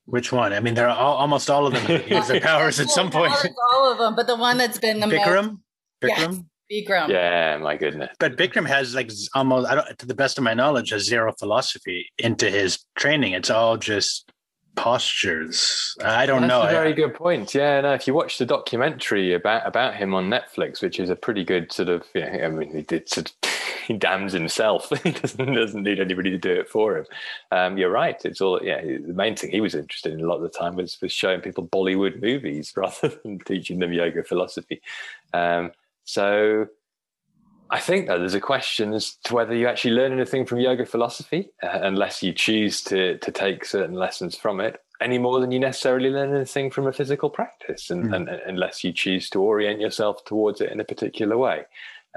[0.06, 0.52] Which one?
[0.54, 3.34] I mean, they're all, almost all of them use their powers at some point.
[3.74, 5.43] All of them, but the one that's been the Bikram?
[5.43, 5.58] most.
[6.04, 6.45] Bikram.
[6.70, 7.10] Yes, Bikram.
[7.10, 8.10] Yeah, my goodness.
[8.20, 11.34] But Bikram has like almost, I don't, to the best of my knowledge, has zero
[11.38, 13.34] philosophy into his training.
[13.34, 14.30] It's all just
[14.76, 15.95] postures.
[16.03, 16.61] I don't That's know.
[16.61, 17.53] a very good point.
[17.53, 17.93] Yeah, no.
[17.93, 21.72] If you watch the documentary about about him on Netflix, which is a pretty good
[21.72, 23.49] sort of, yeah, I mean, he did sort of,
[23.88, 24.89] he damns himself.
[25.03, 27.05] he doesn't doesn't need anybody to do it for him.
[27.51, 28.19] Um, you're right.
[28.24, 28.82] It's all yeah.
[28.82, 31.41] The main thing he was interested in a lot of the time was was showing
[31.41, 34.82] people Bollywood movies rather than teaching them yoga philosophy.
[35.34, 35.72] Um,
[36.03, 36.67] So
[37.72, 40.86] I think that there's a question as to whether you actually learn anything from yoga
[40.86, 45.51] philosophy, uh, unless you choose to to take certain lessons from it, any more than
[45.51, 48.15] you necessarily learn anything from a physical practice, and, mm.
[48.15, 51.65] and, and unless you choose to orient yourself towards it in a particular way.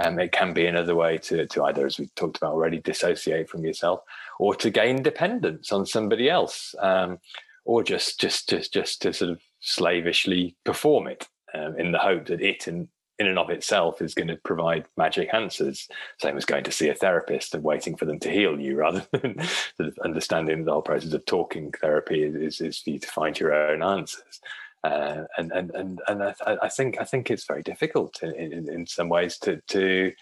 [0.02, 3.48] Um, it can be another way to, to either, as we've talked about already, dissociate
[3.48, 4.00] from yourself,
[4.40, 7.20] or to gain dependence on somebody else, um,
[7.64, 12.26] or just just just just to sort of slavishly perform it um, in the hope
[12.26, 12.88] that it and
[13.18, 15.88] in and of itself is going to provide magic answers.
[16.20, 19.06] Same as going to see a therapist and waiting for them to heal you, rather
[19.12, 19.40] than
[19.76, 23.38] sort of understanding the whole process of talking therapy is, is for you to find
[23.38, 24.40] your own answers.
[24.82, 28.70] Uh, and and and and I, I, think I think it's very difficult in, in,
[28.70, 30.12] in some ways to to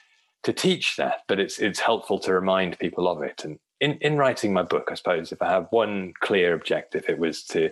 [0.45, 3.45] to teach that, but it's it's helpful to remind people of it.
[3.45, 7.19] And in in writing my book, I suppose if I have one clear objective, it
[7.19, 7.71] was to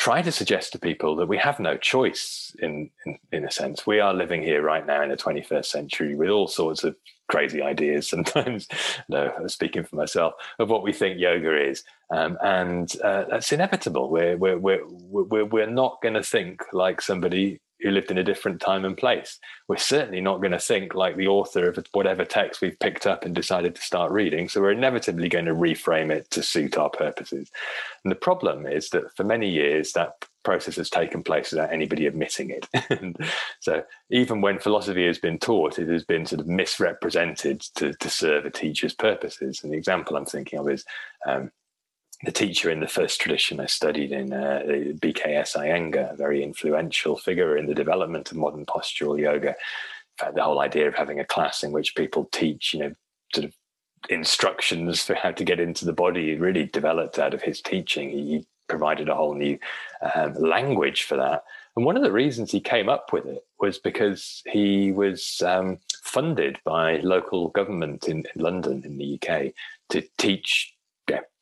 [0.00, 3.86] try to suggest to people that we have no choice in, in, in a sense.
[3.86, 6.96] We are living here right now in the 21st century with all sorts of
[7.28, 8.66] crazy ideas sometimes,
[9.10, 11.84] no, speaking for myself, of what we think yoga is.
[12.10, 14.08] Um, and uh, that's inevitable.
[14.08, 18.24] We're, we're, we're, we're, we're not going to think like somebody who lived in a
[18.24, 19.38] different time and place.
[19.68, 23.24] We're certainly not going to think like the author of whatever text we've picked up
[23.24, 24.48] and decided to start reading.
[24.48, 27.50] So we're inevitably going to reframe it to suit our purposes.
[28.04, 32.06] And the problem is that for many years, that process has taken place without anybody
[32.06, 33.16] admitting it.
[33.60, 38.08] so even when philosophy has been taught, it has been sort of misrepresented to, to
[38.08, 39.60] serve a teacher's purposes.
[39.62, 40.84] And the example I'm thinking of is
[41.26, 41.50] um,
[42.24, 47.16] the teacher in the first tradition I studied in, uh, BKS Iyengar, a very influential
[47.16, 49.48] figure in the development of modern postural yoga.
[49.50, 49.54] In
[50.18, 52.92] fact, the whole idea of having a class in which people teach, you know,
[53.34, 53.54] sort of
[54.08, 58.10] instructions for how to get into the body really developed out of his teaching.
[58.10, 59.58] He provided a whole new
[60.14, 61.44] um, language for that.
[61.76, 65.78] And one of the reasons he came up with it was because he was um,
[66.02, 69.52] funded by local government in, in London, in the UK,
[69.90, 70.74] to teach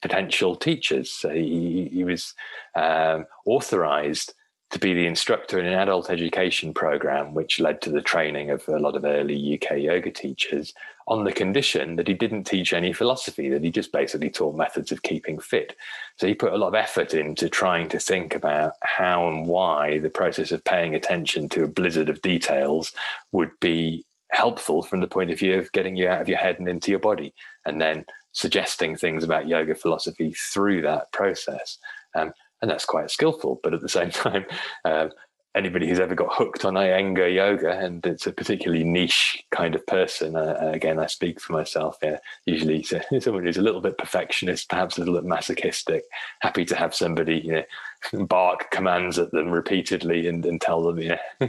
[0.02, 1.10] potential teachers.
[1.10, 2.34] So he, he was
[2.74, 4.34] um, authorized
[4.70, 8.68] to be the instructor in an adult education program, which led to the training of
[8.68, 10.74] a lot of early UK yoga teachers
[11.06, 14.92] on the condition that he didn't teach any philosophy, that he just basically taught methods
[14.92, 15.74] of keeping fit.
[16.16, 20.00] So he put a lot of effort into trying to think about how and why
[20.00, 22.92] the process of paying attention to a blizzard of details
[23.32, 26.58] would be helpful from the point of view of getting you out of your head
[26.58, 27.32] and into your body.
[27.64, 31.78] And then suggesting things about yoga philosophy through that process.
[32.14, 33.60] Um, and that's quite skillful.
[33.62, 34.44] But at the same time,
[34.84, 35.08] uh,
[35.54, 39.86] anybody who's ever got hooked on Iyengar yoga, and it's a particularly niche kind of
[39.86, 40.36] person.
[40.36, 41.96] Uh, again, I speak for myself.
[42.02, 42.82] Yeah, usually
[43.20, 46.04] someone who's a little bit perfectionist, perhaps a little bit masochistic,
[46.40, 47.52] happy to have somebody you
[48.12, 51.48] know bark commands at them repeatedly and, and tell them you know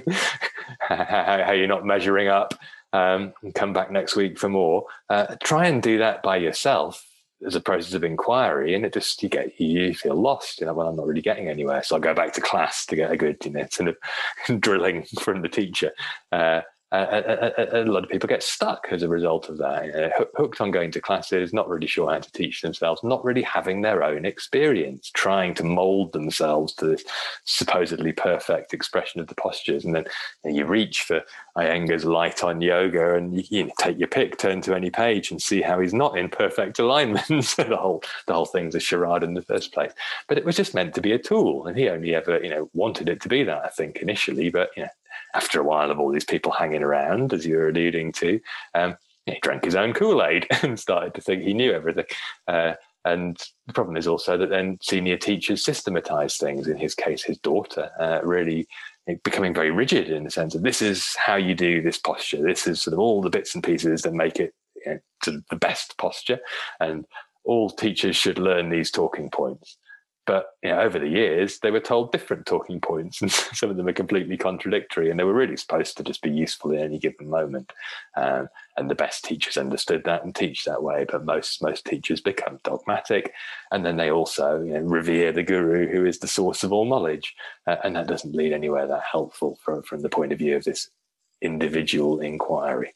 [0.80, 2.54] how, how you're not measuring up
[2.94, 4.86] um, and come back next week for more.
[5.10, 7.06] Uh, try and do that by yourself
[7.46, 10.60] as a process of inquiry, and it just you get you feel lost.
[10.60, 12.96] You know, well, I'm not really getting anywhere, so I'll go back to class to
[12.96, 13.98] get a good you know sort of
[14.62, 15.92] drilling from the teacher.
[16.32, 16.62] Uh,
[16.92, 19.96] a, a, a, lot of people get stuck as a result of that.
[19.96, 23.44] Uh, hooked on going to classes, not really sure how to teach themselves, not really
[23.44, 27.04] having their own experience, trying to mold themselves to this
[27.46, 29.86] supposedly perfect expression of the postures.
[29.86, 30.06] And then
[30.44, 31.22] you, know, you reach for
[31.56, 35.30] Iyengar's light on yoga and you, you know, take your pick, turn to any page
[35.30, 37.44] and see how he's not in perfect alignment.
[37.46, 39.92] so the whole, the whole thing's a charade in the first place.
[40.28, 41.68] But it was just meant to be a tool.
[41.68, 44.50] And he only ever, you know, wanted it to be that, I think, initially.
[44.50, 44.90] But, you know,
[45.34, 48.40] after a while of all these people hanging around, as you were alluding to,
[48.74, 52.06] um, he drank his own Kool Aid and started to think he knew everything.
[52.48, 52.74] Uh,
[53.06, 56.68] and the problem is also that then senior teachers systematize things.
[56.68, 58.68] In his case, his daughter uh, really
[59.24, 62.44] becoming very rigid in the sense of this is how you do this posture.
[62.44, 64.54] This is sort of all the bits and pieces that make it
[64.86, 66.40] you know, sort of the best posture.
[66.80, 67.06] And
[67.44, 69.78] all teachers should learn these talking points.
[70.26, 73.78] But you know, over the years, they were told different talking points, and some of
[73.78, 75.10] them are completely contradictory.
[75.10, 77.74] And they were really supposed to just be useful in any given moment.
[78.16, 81.06] Um, and the best teachers understood that and teach that way.
[81.10, 83.34] But most most teachers become dogmatic,
[83.72, 86.86] and then they also you know, revere the guru, who is the source of all
[86.86, 90.56] knowledge, uh, and that doesn't lead anywhere that helpful from from the point of view
[90.56, 90.90] of this
[91.42, 92.94] individual inquiry.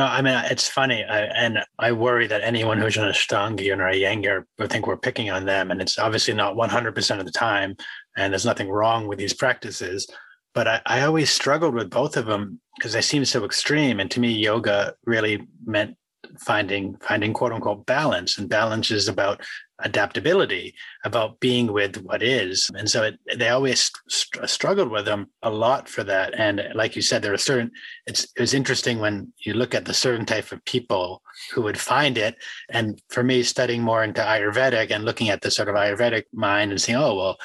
[0.00, 3.86] No, I mean it's funny, I, and I worry that anyone who's an Ashtanga or
[3.86, 7.30] a Iyengar would think we're picking on them, and it's obviously not 100% of the
[7.30, 7.76] time,
[8.16, 10.08] and there's nothing wrong with these practices.
[10.54, 14.10] But I, I always struggled with both of them because they seem so extreme, and
[14.12, 15.98] to me, yoga really meant
[16.38, 19.42] finding finding quote unquote balance, and balance is about
[19.82, 20.74] adaptability,
[21.04, 22.70] about being with what is.
[22.74, 26.38] And so it, they always st- struggled with them a lot for that.
[26.38, 27.70] And like you said, there are certain,
[28.06, 31.22] it's, it was interesting when you look at the certain type of people
[31.52, 32.36] who would find it.
[32.68, 36.70] And for me, studying more into Ayurvedic and looking at the sort of Ayurvedic mind
[36.70, 37.38] and saying, oh, well,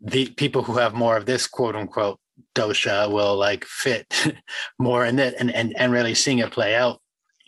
[0.00, 2.18] the people who have more of this quote unquote
[2.54, 4.26] dosha will like fit
[4.78, 7.00] more in it and, and, and really seeing it play out.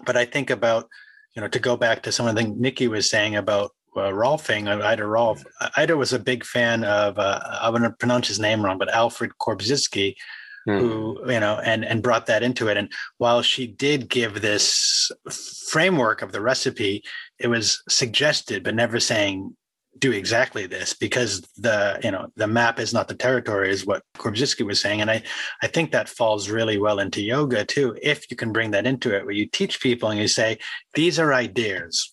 [0.04, 0.88] But I think about,
[1.34, 4.10] you know, to go back to some of the things Nikki was saying about uh,
[4.10, 5.44] Rolfing, uh, Ida Rolf.
[5.76, 8.88] Ida was a big fan of, uh, I'm going to pronounce his name wrong, but
[8.88, 10.14] Alfred Korzybski,
[10.68, 10.80] mm.
[10.80, 12.76] who, you know, and, and brought that into it.
[12.76, 15.10] And while she did give this
[15.68, 17.02] framework of the recipe,
[17.38, 19.56] it was suggested, but never saying,
[19.98, 24.02] do exactly this because the you know the map is not the territory is what
[24.16, 25.22] Korzybski was saying and I
[25.62, 29.14] I think that falls really well into yoga too if you can bring that into
[29.14, 30.58] it where you teach people and you say
[30.94, 32.11] these are ideas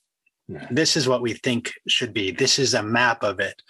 [0.72, 2.32] this is what we think should be.
[2.32, 3.62] This is a map of it.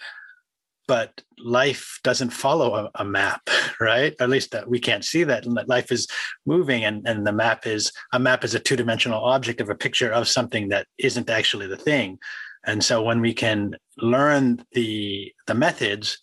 [0.88, 3.48] But life doesn't follow a, a map,
[3.80, 4.14] right?
[4.18, 5.46] At least that we can't see that.
[5.68, 6.08] Life is
[6.46, 9.74] moving, and, and the map is a map is a two dimensional object of a
[9.74, 12.18] picture of something that isn't actually the thing.
[12.64, 16.18] And so when we can learn the the methods,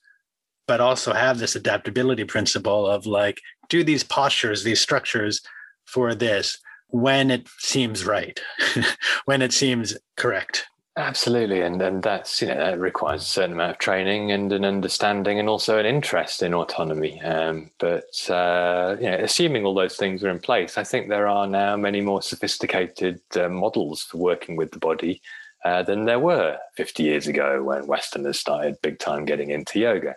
[0.67, 3.39] but also have this adaptability principle of like
[3.69, 5.41] do these postures, these structures
[5.85, 6.57] for this,
[6.89, 8.39] when it seems right,
[9.25, 10.67] when it seems correct.
[10.97, 14.65] Absolutely, and and that's you know that requires a certain amount of training and an
[14.65, 17.21] understanding, and also an interest in autonomy.
[17.21, 21.27] Um, but uh, you know, assuming all those things are in place, I think there
[21.27, 25.21] are now many more sophisticated uh, models for working with the body
[25.63, 30.15] uh, than there were 50 years ago when Westerners started big time getting into yoga.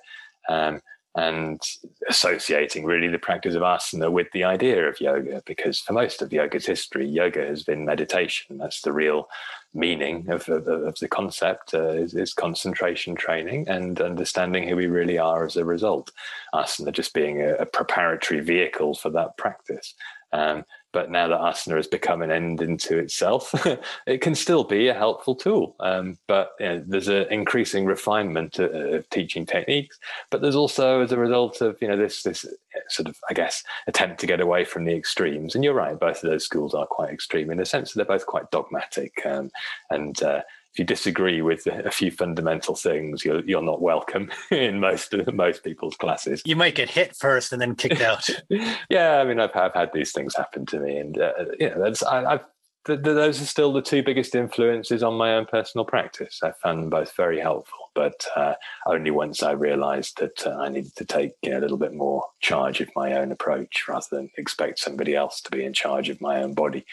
[0.49, 0.81] Um,
[1.17, 1.61] and
[2.09, 6.33] associating really the practice of asana with the idea of yoga, because for most of
[6.33, 8.59] yoga's history, yoga has been meditation.
[8.59, 9.29] That's the real
[9.75, 14.87] meaning of, of, of the concept uh, is, is, concentration training and understanding who we
[14.87, 16.13] really are as a result.
[16.55, 19.95] Asana just being a, a preparatory vehicle for that practice.
[20.33, 23.55] Um, but now that asana has become an end into itself,
[24.07, 25.77] it can still be a helpful tool.
[25.81, 29.99] Um, but you know, there's an increasing refinement of, of, teaching techniques.
[30.31, 32.45] But there's also, as a result of you know this this
[32.89, 35.55] sort of I guess attempt to get away from the extremes.
[35.55, 38.17] And you're right, both of those schools are quite extreme in the sense that they're
[38.17, 39.51] both quite dogmatic um,
[39.91, 40.23] and.
[40.23, 40.43] Uh,
[40.73, 45.65] if you disagree with a few fundamental things, you're you're not welcome in most most
[45.65, 46.43] people's classes.
[46.45, 48.29] You might get hit first and then kicked out.
[48.91, 51.83] yeah, I mean, I've, I've had these things happen to me, and uh, you know,
[51.83, 52.45] that's I, have
[52.87, 56.41] those are still the two biggest influences on my own personal practice.
[56.43, 58.55] I found them both very helpful, but uh,
[58.87, 61.93] only once I realised that uh, I needed to take you know, a little bit
[61.93, 66.09] more charge of my own approach rather than expect somebody else to be in charge
[66.09, 66.87] of my own body.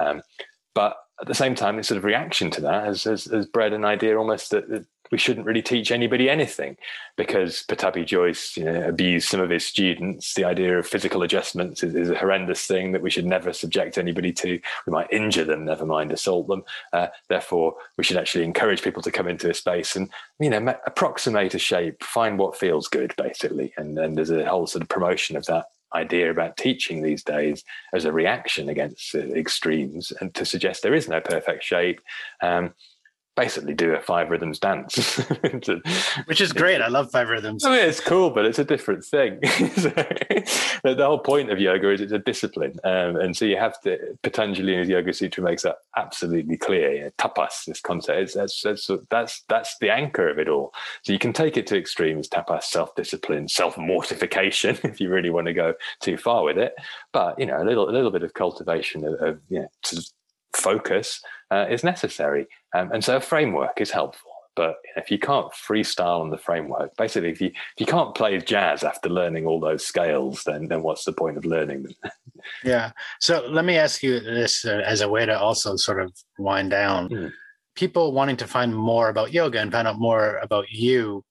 [0.00, 0.22] Um,
[0.74, 3.72] but at the same time, this sort of reaction to that has, has, has bred
[3.72, 6.76] an idea almost that, that, we shouldn't really teach anybody anything
[7.16, 10.34] because Pattabhi Jois you know, abused some of his students.
[10.34, 13.98] The idea of physical adjustments is, is, a horrendous thing that we should never subject
[13.98, 14.58] anybody to.
[14.86, 16.64] We might injure them, never mind assault them.
[16.92, 20.08] Uh, therefore, we should actually encourage people to come into a space and
[20.40, 23.72] you know approximate a shape, find what feels good, basically.
[23.76, 27.64] And then there's a whole sort of promotion of that idea about teaching these days
[27.94, 32.00] as a reaction against extremes and to suggest there is no perfect shape.
[32.42, 32.74] Um,
[33.36, 35.18] basically do a five rhythms dance.
[36.26, 36.80] Which is great.
[36.80, 37.64] I love five rhythms.
[37.64, 39.40] I mean it's cool but it's a different thing
[40.84, 43.98] the whole point of yoga is it's a discipline um, and so you have to
[44.22, 48.60] patanjali in his yoga sutra makes that absolutely clear you know, tapas this concept that's,
[48.62, 50.72] that's that's that's the anchor of it all
[51.02, 55.54] so you can take it to extremes tapas self-discipline self-mortification if you really want to
[55.54, 56.74] go too far with it
[57.12, 59.68] but you know a little a little bit of cultivation of, of you know,
[60.54, 61.20] focus
[61.50, 62.46] uh, is necessary.
[62.74, 64.30] Um, and so a framework is helpful.
[64.56, 68.38] But if you can't freestyle on the framework, basically, if you if you can't play
[68.38, 71.94] jazz after learning all those scales, then then what's the point of learning them?
[72.64, 72.92] yeah.
[73.20, 76.70] So let me ask you this uh, as a way to also sort of wind
[76.70, 77.08] down.
[77.08, 77.32] Mm.
[77.74, 81.24] People wanting to find more about yoga and find out more about you,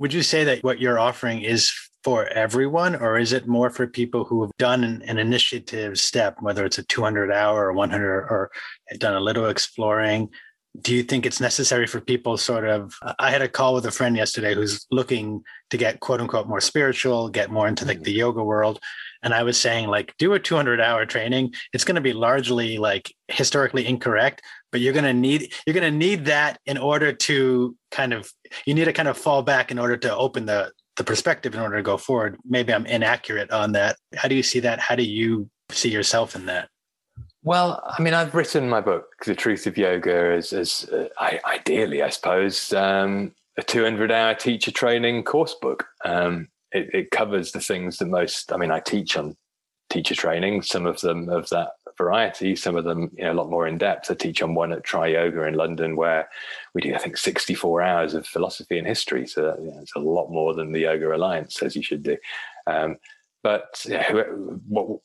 [0.00, 1.72] would you say that what you're offering is
[2.02, 6.36] for everyone, or is it more for people who have done an, an, initiative step,
[6.40, 8.50] whether it's a 200 hour or 100 or
[8.98, 10.30] done a little exploring?
[10.80, 12.94] Do you think it's necessary for people sort of?
[13.18, 16.60] I had a call with a friend yesterday who's looking to get quote unquote more
[16.60, 18.04] spiritual, get more into like mm-hmm.
[18.04, 18.80] the yoga world.
[19.22, 21.52] And I was saying, like, do a 200 hour training.
[21.72, 24.42] It's going to be largely like historically incorrect,
[24.72, 28.30] but you're going to need you're going to need that in order to kind of
[28.64, 31.60] you need to kind of fall back in order to open the the perspective in
[31.60, 32.36] order to go forward.
[32.44, 33.96] Maybe I'm inaccurate on that.
[34.14, 34.80] How do you see that?
[34.80, 36.68] How do you see yourself in that?
[37.42, 41.40] Well, I mean, I've written my book, The Truth of Yoga, as, as uh, I,
[41.46, 45.86] ideally, I suppose, um, a 200 hour teacher training course book.
[46.04, 49.36] Um, it, it, covers the things that most, I mean, I teach on
[49.88, 53.50] teacher training, some of them of that variety, some of them you know, a lot
[53.50, 54.10] more in depth.
[54.10, 56.28] I teach on one at Tri Yoga in London where
[56.74, 59.26] we do, I think, 64 hours of philosophy and history.
[59.26, 62.16] So you know, it's a lot more than the Yoga Alliance says you should do.
[62.66, 62.98] Um,
[63.42, 63.84] but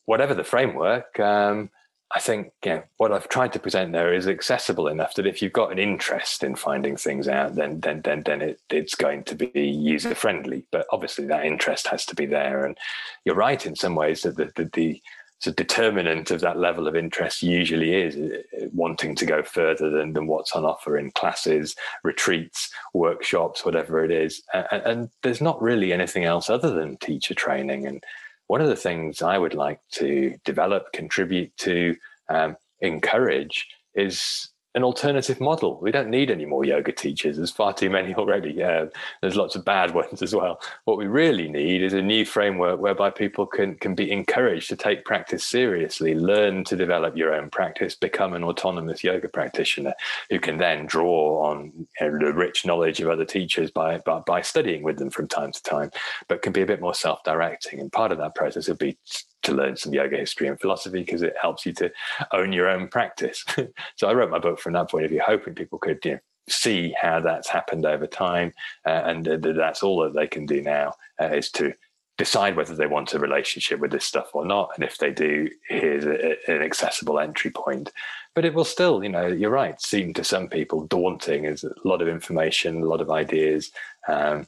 [0.04, 1.70] whatever the framework, um,
[2.14, 2.52] I think
[2.98, 6.44] what I've tried to present there is accessible enough that if you've got an interest
[6.44, 10.64] in finding things out, then then then then it, it's going to be user friendly.
[10.70, 12.64] But obviously, that interest has to be there.
[12.64, 12.78] And
[13.24, 15.02] you're right in some ways that the, the, the
[15.38, 20.14] so determinant of that level of interest usually is uh, wanting to go further than,
[20.14, 24.42] than what's on offer in classes, retreats, workshops, whatever it is.
[24.54, 27.86] And, and there's not really anything else other than teacher training.
[27.86, 28.02] And
[28.46, 31.96] one of the things I would like to develop, contribute to,
[32.28, 35.78] um, encourage is an alternative model.
[35.80, 37.38] We don't need any more yoga teachers.
[37.38, 38.62] There's far too many already.
[38.62, 38.86] Uh,
[39.22, 40.60] there's lots of bad ones as well.
[40.84, 44.76] What we really need is a new framework whereby people can can be encouraged to
[44.76, 49.94] take practice seriously, learn to develop your own practice, become an autonomous yoga practitioner
[50.28, 54.20] who can then draw on you know, the rich knowledge of other teachers by, by
[54.26, 55.90] by studying with them from time to time,
[56.28, 57.80] but can be a bit more self-directing.
[57.80, 58.98] And part of that process would be
[59.46, 61.90] to learn some yoga history and philosophy because it helps you to
[62.32, 63.44] own your own practice.
[63.96, 66.18] so I wrote my book from that point of view, hoping people could you know,
[66.48, 68.52] see how that's happened over time,
[68.86, 71.72] uh, and uh, that's all that they can do now uh, is to
[72.18, 74.70] decide whether they want a relationship with this stuff or not.
[74.74, 77.92] And if they do, here's a, an accessible entry point.
[78.34, 81.42] But it will still, you know, you're right, seem to some people daunting.
[81.42, 83.70] There's a lot of information, a lot of ideas.
[84.08, 84.46] Um,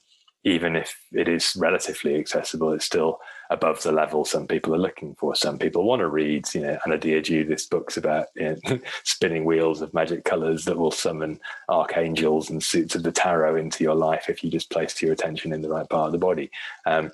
[0.48, 3.20] even if it is relatively accessible, it's still
[3.50, 5.34] above the level some people are looking for.
[5.34, 9.80] Some people want to read, you know, Anodea Judith's books about you know, spinning wheels
[9.80, 11.38] of magic colors that will summon
[11.68, 15.52] archangels and suits of the tarot into your life if you just place your attention
[15.52, 16.50] in the right part of the body.
[16.86, 17.10] Um,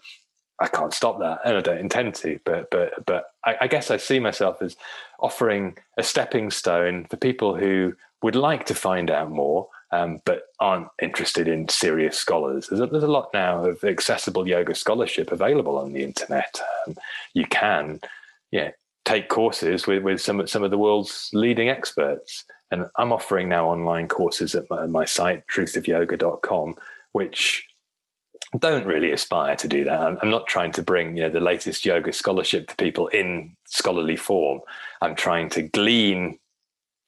[0.60, 2.38] I can't stop that, and I don't intend to.
[2.44, 4.76] But but but I, I guess I see myself as
[5.18, 10.42] offering a stepping stone for people who would like to find out more um, but
[10.60, 12.68] aren't interested in serious scholars.
[12.68, 16.60] There's a, there's a, lot now of accessible yoga scholarship available on the internet.
[16.86, 16.96] Um,
[17.32, 18.00] you can,
[18.50, 18.70] yeah,
[19.04, 22.44] take courses with, with some some of the world's leading experts.
[22.70, 26.74] And I'm offering now online courses at my, my site, truthofyoga.com,
[27.12, 27.64] which
[28.58, 30.00] don't really aspire to do that.
[30.00, 33.56] I'm, I'm not trying to bring you know the latest yoga scholarship to people in
[33.66, 34.60] scholarly form.
[35.02, 36.38] I'm trying to glean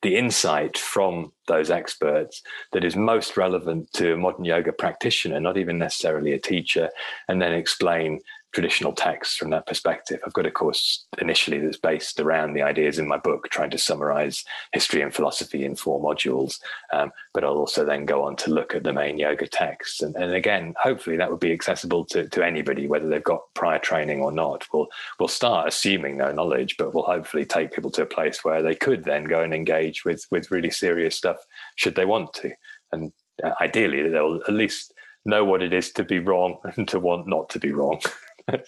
[0.07, 5.57] the insight from those experts that is most relevant to a modern yoga practitioner, not
[5.57, 6.89] even necessarily a teacher,
[7.27, 8.21] and then explain
[8.57, 10.19] traditional texts from that perspective.
[10.25, 13.77] I've got a course initially that's based around the ideas in my book, trying to
[13.77, 16.59] summarize history and philosophy in four modules.
[16.91, 20.01] Um, but I'll also then go on to look at the main yoga texts.
[20.01, 23.79] And, and again, hopefully that would be accessible to, to anybody, whether they've got prior
[23.79, 24.65] training or not.
[24.73, 24.87] We'll,
[25.21, 28.75] we'll start assuming no knowledge, but we'll hopefully take people to a place where they
[28.75, 32.53] could then go and engage with, with really serious stuff should they want to.
[32.91, 33.13] And
[33.45, 34.95] uh, ideally, they'll at least
[35.27, 38.01] know what it is to be wrong and to want not to be wrong.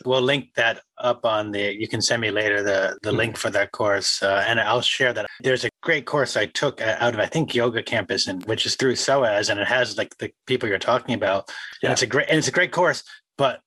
[0.05, 3.51] We'll link that up on the you can send me later the the link for
[3.51, 7.21] that course uh, and i'll share that there's a great course i took out of
[7.21, 10.69] i think yoga campus and which is through soas and it has like the people
[10.69, 11.49] you're talking about
[11.83, 11.89] yeah.
[11.89, 13.05] and it's a great and it's a great course
[13.37, 13.61] but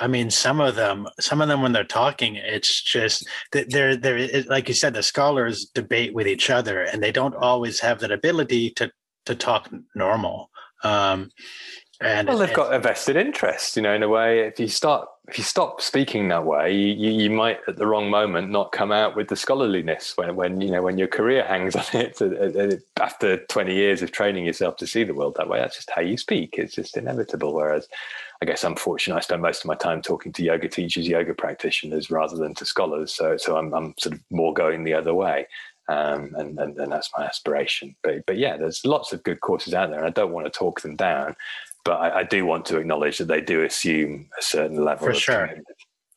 [0.00, 4.42] I mean, some of them, some of them, when they're talking, it's just they're they're
[4.44, 8.10] like you said, the scholars debate with each other, and they don't always have that
[8.10, 8.90] ability to
[9.26, 10.48] to talk normal.
[10.84, 11.30] Um,
[12.00, 14.40] and well, they've got a vested interest, you know, in a way.
[14.40, 18.08] If you start, if you stop speaking that way, you, you might at the wrong
[18.08, 21.76] moment not come out with the scholarliness when, when you know, when your career hangs
[21.76, 22.18] on it.
[22.20, 25.58] Uh, uh, uh, after twenty years of training yourself to see the world that way,
[25.58, 26.54] that's just how you speak.
[26.56, 27.54] It's just inevitable.
[27.54, 27.86] Whereas,
[28.42, 29.16] I guess I'm fortunate.
[29.16, 32.64] I spend most of my time talking to yoga teachers, yoga practitioners, rather than to
[32.64, 33.14] scholars.
[33.14, 35.46] So, so I'm, I'm sort of more going the other way.
[35.88, 37.94] Um, and, and, and that's my aspiration.
[38.02, 40.58] But but yeah, there's lots of good courses out there, and I don't want to
[40.58, 41.36] talk them down
[41.84, 45.14] but I, I, do want to acknowledge that they do assume a certain level of.
[45.14, 45.66] for sure commitment.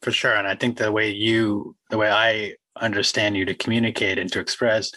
[0.01, 4.17] for sure and i think the way you the way i understand you to communicate
[4.17, 4.91] and to express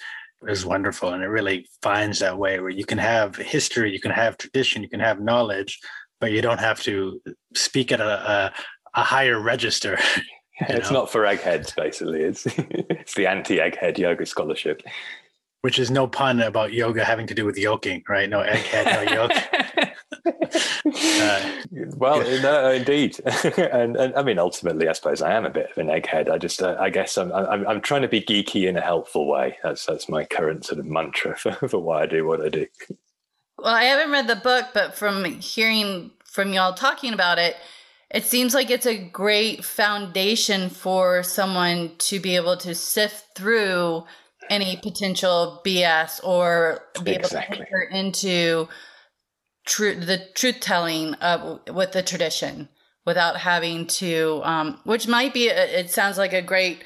[0.49, 4.11] is wonderful and it really finds that way where you can have history you can
[4.11, 5.81] have tradition you can have knowledge
[6.21, 7.21] but you don't have to
[7.55, 8.53] speak at a, a,
[8.95, 9.99] a higher register
[10.61, 11.01] it's know?
[11.01, 14.83] not for eggheads basically it's it's the anti-egghead yoga scholarship
[15.63, 19.13] which is no pun about yoga having to do with yoking right no egghead no
[19.15, 19.89] yoke
[20.27, 21.63] uh,
[21.97, 23.21] well, no, indeed,
[23.57, 26.31] and, and I mean, ultimately, I suppose I am a bit of an egghead.
[26.31, 29.27] I just, uh, I guess, I'm, I'm, I'm trying to be geeky in a helpful
[29.27, 29.59] way.
[29.63, 32.67] That's that's my current sort of mantra for, for why I do what I do.
[33.59, 37.57] Well, I haven't read the book, but from hearing from y'all talking about it,
[38.11, 44.05] it seems like it's a great foundation for someone to be able to sift through
[44.51, 47.57] any potential BS or be exactly.
[47.57, 48.69] able to enter into
[49.65, 52.69] true the truth telling of with the tradition
[53.07, 56.85] without having to um, which might be a, it sounds like a great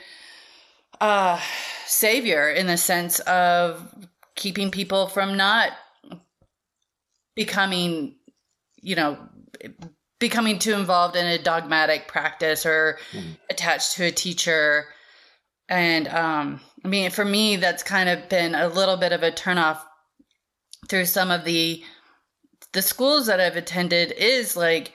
[1.01, 1.41] uh
[1.87, 3.95] savior in the sense of
[4.35, 5.73] keeping people from not
[7.35, 8.17] becoming
[8.81, 9.19] you know
[10.19, 13.37] becoming too involved in a dogmatic practice or mm.
[13.51, 14.87] attached to a teacher.
[15.69, 19.31] And um, I mean, for me, that's kind of been a little bit of a
[19.31, 19.81] turnoff
[20.89, 21.83] through some of the
[22.73, 24.13] the schools that I've attended.
[24.13, 24.93] Is like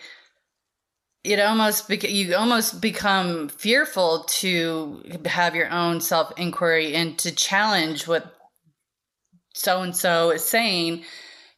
[1.24, 8.08] it almost you almost become fearful to have your own self inquiry and to challenge
[8.08, 8.36] what
[9.54, 11.04] so and so is saying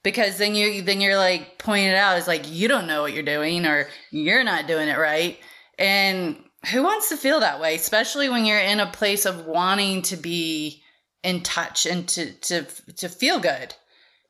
[0.04, 3.24] because then you then you're like pointed out as like you don't know what you're
[3.24, 5.40] doing or you're not doing it right
[5.80, 6.38] and
[6.72, 10.16] who wants to feel that way especially when you're in a place of wanting to
[10.16, 10.82] be
[11.24, 12.64] in touch and to to
[12.96, 13.74] to feel good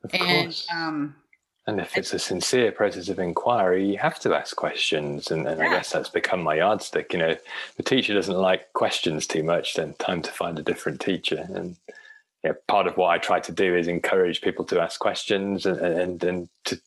[0.02, 0.66] of and course.
[0.72, 1.14] um
[1.66, 5.30] and if it's a sincere process of inquiry, you have to ask questions.
[5.30, 5.66] And, and yeah.
[5.66, 7.12] I guess that's become my yardstick.
[7.12, 7.36] You know,
[7.76, 11.46] the teacher doesn't like questions too much, then time to find a different teacher.
[11.52, 11.76] And
[12.44, 15.66] you know, part of what I try to do is encourage people to ask questions
[15.66, 16.80] and and, and to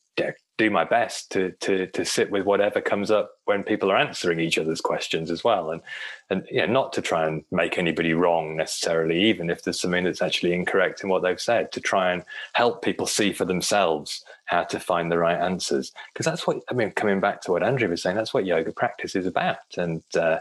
[0.60, 4.38] do my best to to to sit with whatever comes up when people are answering
[4.38, 5.80] each other's questions as well, and
[6.28, 10.04] and you know, not to try and make anybody wrong necessarily, even if there's something
[10.04, 14.22] that's actually incorrect in what they've said, to try and help people see for themselves
[14.44, 16.90] how to find the right answers, because that's what I mean.
[16.90, 20.40] Coming back to what Andrew was saying, that's what yoga practice is about, and uh,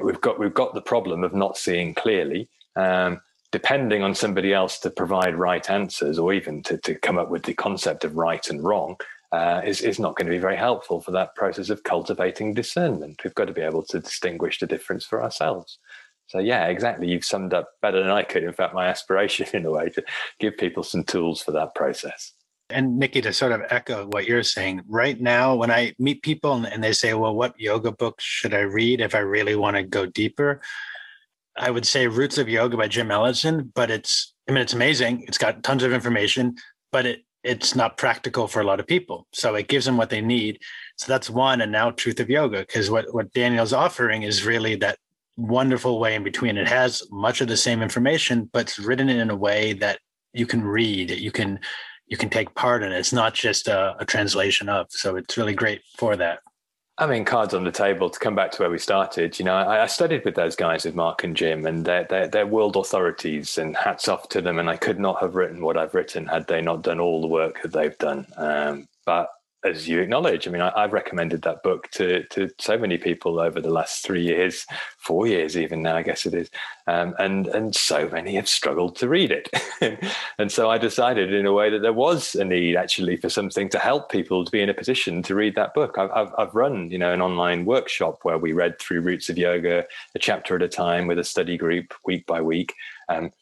[0.00, 2.48] we've got we've got the problem of not seeing clearly.
[2.76, 7.30] Um, depending on somebody else to provide right answers or even to, to come up
[7.30, 8.94] with the concept of right and wrong
[9.32, 13.20] uh, is, is not going to be very helpful for that process of cultivating discernment.
[13.22, 15.78] We've got to be able to distinguish the difference for ourselves.
[16.28, 17.08] So, yeah, exactly.
[17.08, 18.44] You've summed up better than I could.
[18.44, 20.04] In fact, my aspiration in a way to
[20.40, 22.32] give people some tools for that process.
[22.70, 26.66] And Nikki, to sort of echo what you're saying, right now, when I meet people
[26.66, 29.82] and they say, well, what yoga books should I read if I really want to
[29.82, 30.60] go deeper?
[31.56, 35.24] I would say Roots of Yoga by Jim Mallinson, but it's I mean it's amazing.
[35.26, 36.56] It's got tons of information,
[36.92, 39.26] but it it's not practical for a lot of people.
[39.32, 40.60] So it gives them what they need.
[40.96, 41.62] So that's one.
[41.62, 44.98] And now Truth of Yoga, because what what Daniel's offering is really that
[45.36, 46.56] wonderful way in between.
[46.56, 49.98] It has much of the same information, but it's written in a way that
[50.34, 51.58] you can read, that you can
[52.06, 52.98] you can take part in it.
[52.98, 54.86] It's not just a, a translation of.
[54.90, 56.40] So it's really great for that.
[57.00, 59.38] I mean, cards on the table to come back to where we started.
[59.38, 62.26] You know, I, I studied with those guys, with Mark and Jim, and they're, they're,
[62.26, 64.58] they're, world authorities, and hats off to them.
[64.58, 67.28] And I could not have written what I've written had they not done all the
[67.28, 68.26] work that they've done.
[68.36, 69.30] Um, but
[69.64, 73.40] as you acknowledge, I mean, I, have recommended that book to to so many people
[73.40, 74.64] over the last three years,
[74.98, 76.48] four years even now, I guess it is,
[76.86, 79.48] um, and and so many have struggled to read it,
[80.38, 83.68] and so I decided in a way that there was a need actually for something
[83.70, 85.98] to help people to be in a position to read that book.
[85.98, 89.38] I've I've, I've run you know an online workshop where we read through Roots of
[89.38, 92.74] Yoga a chapter at a time with a study group week by week.
[93.08, 93.32] Um,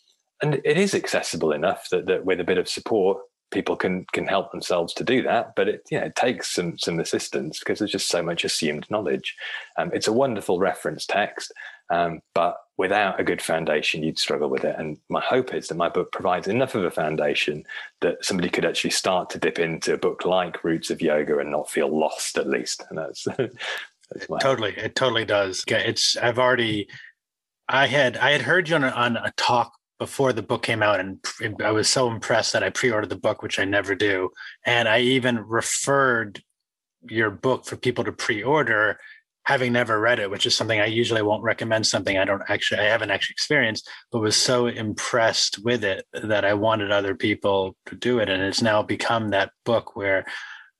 [0.42, 4.26] and it is accessible enough that, that with a bit of support people can can
[4.26, 7.78] help themselves to do that but it you know, it takes some some assistance because
[7.78, 9.36] there's just so much assumed knowledge.
[9.78, 11.52] Um, it's a wonderful reference text
[11.90, 14.74] um, but without a good foundation you'd struggle with it.
[14.78, 17.64] And my hope is that my book provides enough of a foundation
[18.00, 21.50] that somebody could actually start to dip into a book like roots of yoga and
[21.50, 22.84] not feel lost at least.
[22.90, 24.72] And that's, that's totally.
[24.72, 24.84] Hope.
[24.84, 25.64] it totally does.
[25.68, 26.88] It's i've already
[27.68, 31.00] i had i had heard you on on a talk before the book came out
[31.00, 31.18] and
[31.64, 34.30] I was so impressed that I pre-ordered the book which I never do.
[34.64, 36.42] And I even referred
[37.08, 38.98] your book for people to pre-order
[39.44, 42.80] having never read it which is something I usually won't recommend something I don't actually
[42.80, 47.76] I haven't actually experienced but was so impressed with it that I wanted other people
[47.86, 48.28] to do it.
[48.28, 50.26] And it's now become that book where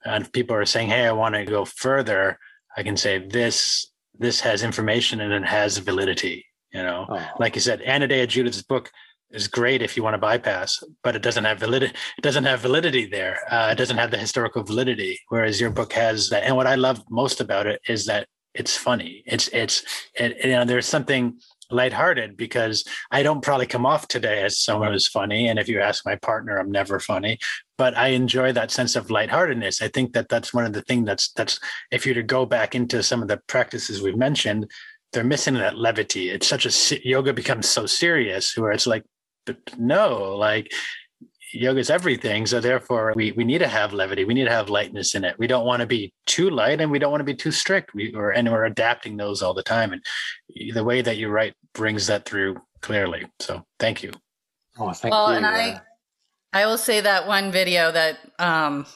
[0.05, 2.39] and people are saying hey I want to go further
[2.77, 3.89] I can say this
[4.19, 6.46] this has information and it has validity
[6.77, 7.27] you know oh.
[7.39, 8.91] like you said Anodea Judith's book
[9.31, 11.93] is great if you want to bypass, but it doesn't have validity.
[12.17, 13.39] It doesn't have validity there.
[13.51, 15.19] Uh, it doesn't have the historical validity.
[15.29, 16.45] Whereas your book has that.
[16.45, 19.23] And what I love most about it is that it's funny.
[19.27, 19.83] It's it's
[20.15, 21.39] it, you know there's something
[21.71, 25.49] lighthearted because I don't probably come off today as someone who's funny.
[25.49, 27.39] And if you ask my partner, I'm never funny,
[27.77, 29.83] but I enjoy that sense of lightheartedness.
[29.83, 31.59] I think that that's one of the things that's, that's,
[31.91, 34.71] if you were to go back into some of the practices we've mentioned,
[35.13, 36.31] they're missing that levity.
[36.31, 39.05] It's such a, yoga becomes so serious where it's like,
[39.79, 40.71] no, like
[41.53, 42.47] yoga is everything.
[42.47, 44.25] So therefore, we we need to have levity.
[44.25, 45.39] We need to have lightness in it.
[45.39, 47.95] We don't want to be too light, and we don't want to be too strict.
[47.95, 49.93] We or and we're adapting those all the time.
[49.93, 50.03] And
[50.75, 53.27] the way that you write brings that through clearly.
[53.41, 54.13] So thank you.
[54.79, 55.37] Oh, thank well, you.
[55.37, 55.81] and I
[56.53, 58.87] I will say that one video that um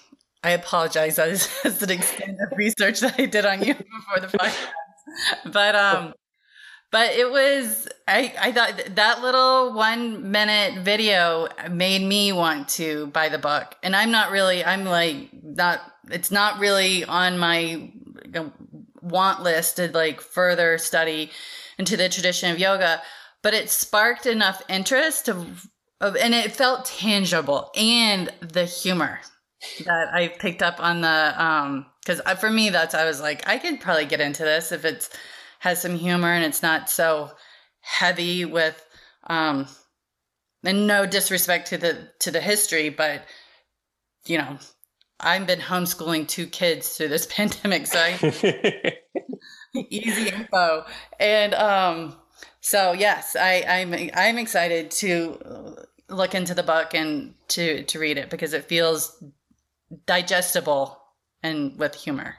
[0.43, 4.28] I apologize as, as an extent of research that I did on you before the
[4.39, 4.66] podcast.
[5.52, 6.14] But um
[6.90, 13.06] but it was I, I thought that little one minute video made me want to
[13.09, 13.77] buy the book.
[13.82, 17.93] And i'm not really i'm like not it's not really on my
[19.02, 21.31] want list to like further study
[21.78, 23.01] into the tradition of yoga
[23.43, 25.66] but it sparked enough interest of,
[26.01, 29.20] of and it felt tangible and the humor
[29.85, 33.59] that i picked up on the um because for me that's i was like i
[33.59, 35.11] could probably get into this if it's
[35.61, 37.31] has some humor and it's not so
[37.81, 38.85] heavy with
[39.28, 39.66] um
[40.65, 43.24] and no disrespect to the to the history but
[44.27, 44.59] you know
[45.20, 48.97] i've been homeschooling two kids through this pandemic so I,
[49.74, 50.85] easy info.
[51.19, 52.16] And um
[52.61, 55.77] so yes i i'm i'm excited to
[56.09, 59.23] look into the book and to to read it because it feels
[60.07, 60.99] digestible
[61.42, 62.36] and with humor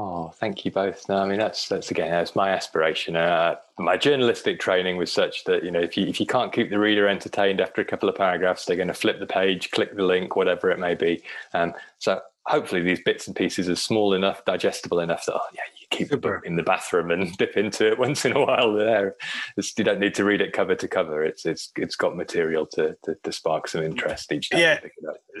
[0.00, 1.08] Oh, thank you both.
[1.08, 3.16] No, I mean that's that's again that's my aspiration.
[3.16, 6.70] Uh, my journalistic training was such that you know if you if you can't keep
[6.70, 9.96] the reader entertained after a couple of paragraphs, they're going to flip the page, click
[9.96, 11.20] the link, whatever it may be.
[11.52, 15.62] Um, so hopefully these bits and pieces are small enough, digestible enough that oh yeah,
[15.80, 16.36] you keep Super.
[16.36, 18.74] it in the bathroom and dip into it once in a while.
[18.74, 19.16] There,
[19.56, 21.24] it's, you don't need to read it cover to cover.
[21.24, 24.60] It's it's it's got material to to, to spark some interest each time.
[24.60, 24.78] Yeah,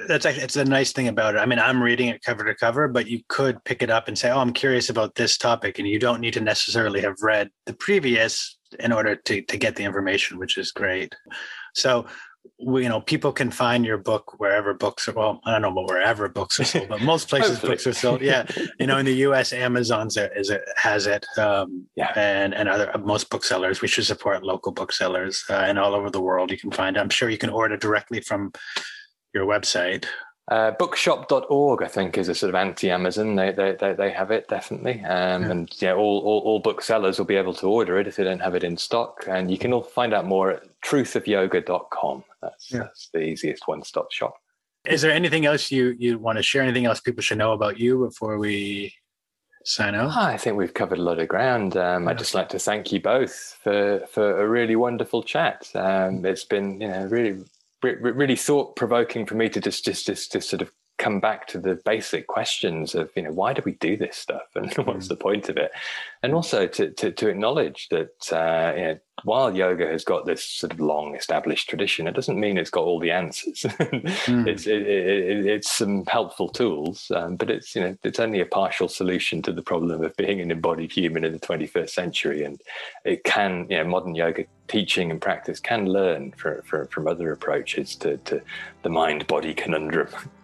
[0.06, 1.38] that's actually, it's a nice thing about it.
[1.38, 4.18] I mean, I'm reading it cover to cover, but you could pick it up and
[4.18, 7.50] say, "Oh, I'm curious about this topic," and you don't need to necessarily have read
[7.66, 11.14] the previous in order to to get the information, which is great.
[11.74, 12.06] So
[12.58, 15.88] you know people can find your book wherever books are well i don't know about
[15.88, 18.44] wherever books are sold but most places books are sold yeah
[18.80, 22.68] you know in the us amazon's a, is it has it um, yeah and and
[22.68, 26.58] other most booksellers we should support local booksellers uh, and all over the world you
[26.58, 28.52] can find i'm sure you can order directly from
[29.34, 30.06] your website
[30.48, 33.36] uh, bookshop.org, I think, is a sort of anti-Amazon.
[33.36, 35.50] They they they, they have it definitely, um, yeah.
[35.50, 38.40] and yeah, all, all all booksellers will be able to order it if they don't
[38.40, 39.24] have it in stock.
[39.28, 42.24] And you can all find out more at truthofyoga.com.
[42.40, 42.78] That's yeah.
[42.78, 44.36] that's the easiest one-stop shop.
[44.86, 46.62] Is there anything else you you want to share?
[46.62, 48.94] Anything else people should know about you before we
[49.66, 50.14] sign off?
[50.16, 51.76] Oh, I think we've covered a lot of ground.
[51.76, 52.10] Um, yeah.
[52.10, 55.70] I'd just like to thank you both for for a really wonderful chat.
[55.74, 57.44] Um, it's been you know really
[57.82, 61.58] really thought provoking for me to just just just just sort of come back to
[61.58, 64.42] the basic questions of you know why do we do this stuff?
[64.54, 65.08] And what's mm.
[65.08, 65.70] the point of it?
[66.22, 70.44] And also to to, to acknowledge that uh, you know, while yoga has got this
[70.44, 73.64] sort of long established tradition it doesn't mean it's got all the answers.
[74.28, 74.46] Mm.
[74.46, 78.46] it's it, it, it's some helpful tools um, but it's you know it's only a
[78.46, 82.44] partial solution to the problem of being an embodied human in the 21st century.
[82.44, 82.60] And
[83.04, 87.32] it can you know modern yoga teaching and practice can learn for, for, from other
[87.32, 88.40] approaches to, to
[88.82, 90.08] the mind body conundrum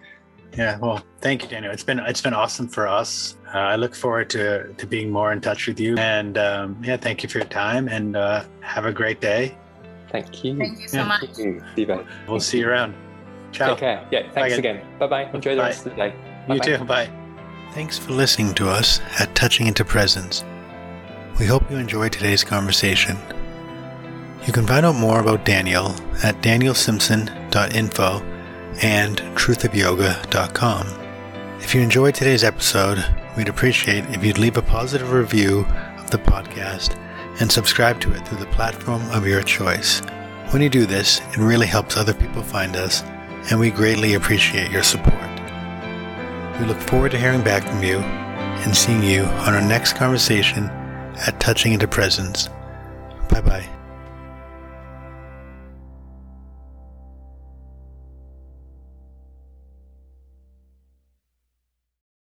[0.56, 1.72] Yeah, well, thank you, Daniel.
[1.72, 3.36] It's been it's been awesome for us.
[3.52, 5.96] Uh, I look forward to to being more in touch with you.
[5.98, 7.88] And um, yeah, thank you for your time.
[7.88, 9.56] And uh, have a great day.
[10.10, 10.56] Thank you.
[10.56, 11.04] Thank you so yeah.
[11.06, 11.20] much.
[11.20, 12.06] Thank you, Stephen.
[12.28, 12.94] We'll see you around.
[13.52, 13.70] Ciao.
[13.70, 14.08] Take care.
[14.10, 14.30] Yeah.
[14.32, 14.98] Thanks Bye again.
[14.98, 15.24] Bye bye.
[15.32, 15.68] Enjoy the Bye.
[15.68, 16.14] rest of the day.
[16.48, 16.54] Bye-bye.
[16.54, 16.84] You too.
[16.84, 17.10] Bye.
[17.72, 20.44] Thanks for listening to us at Touching into Presence.
[21.40, 23.16] We hope you enjoyed today's conversation.
[24.46, 25.88] You can find out more about Daniel
[26.22, 28.33] at danielsimpson.info
[28.82, 30.86] and truthofyoga.com.
[31.60, 33.04] If you enjoyed today's episode,
[33.36, 35.66] we'd appreciate if you'd leave a positive review
[35.98, 36.98] of the podcast
[37.40, 40.00] and subscribe to it through the platform of your choice.
[40.50, 43.02] When you do this, it really helps other people find us,
[43.50, 45.14] and we greatly appreciate your support.
[46.60, 50.66] We look forward to hearing back from you and seeing you on our next conversation
[51.26, 52.48] at Touching into Presence.
[53.28, 53.83] Bye bye.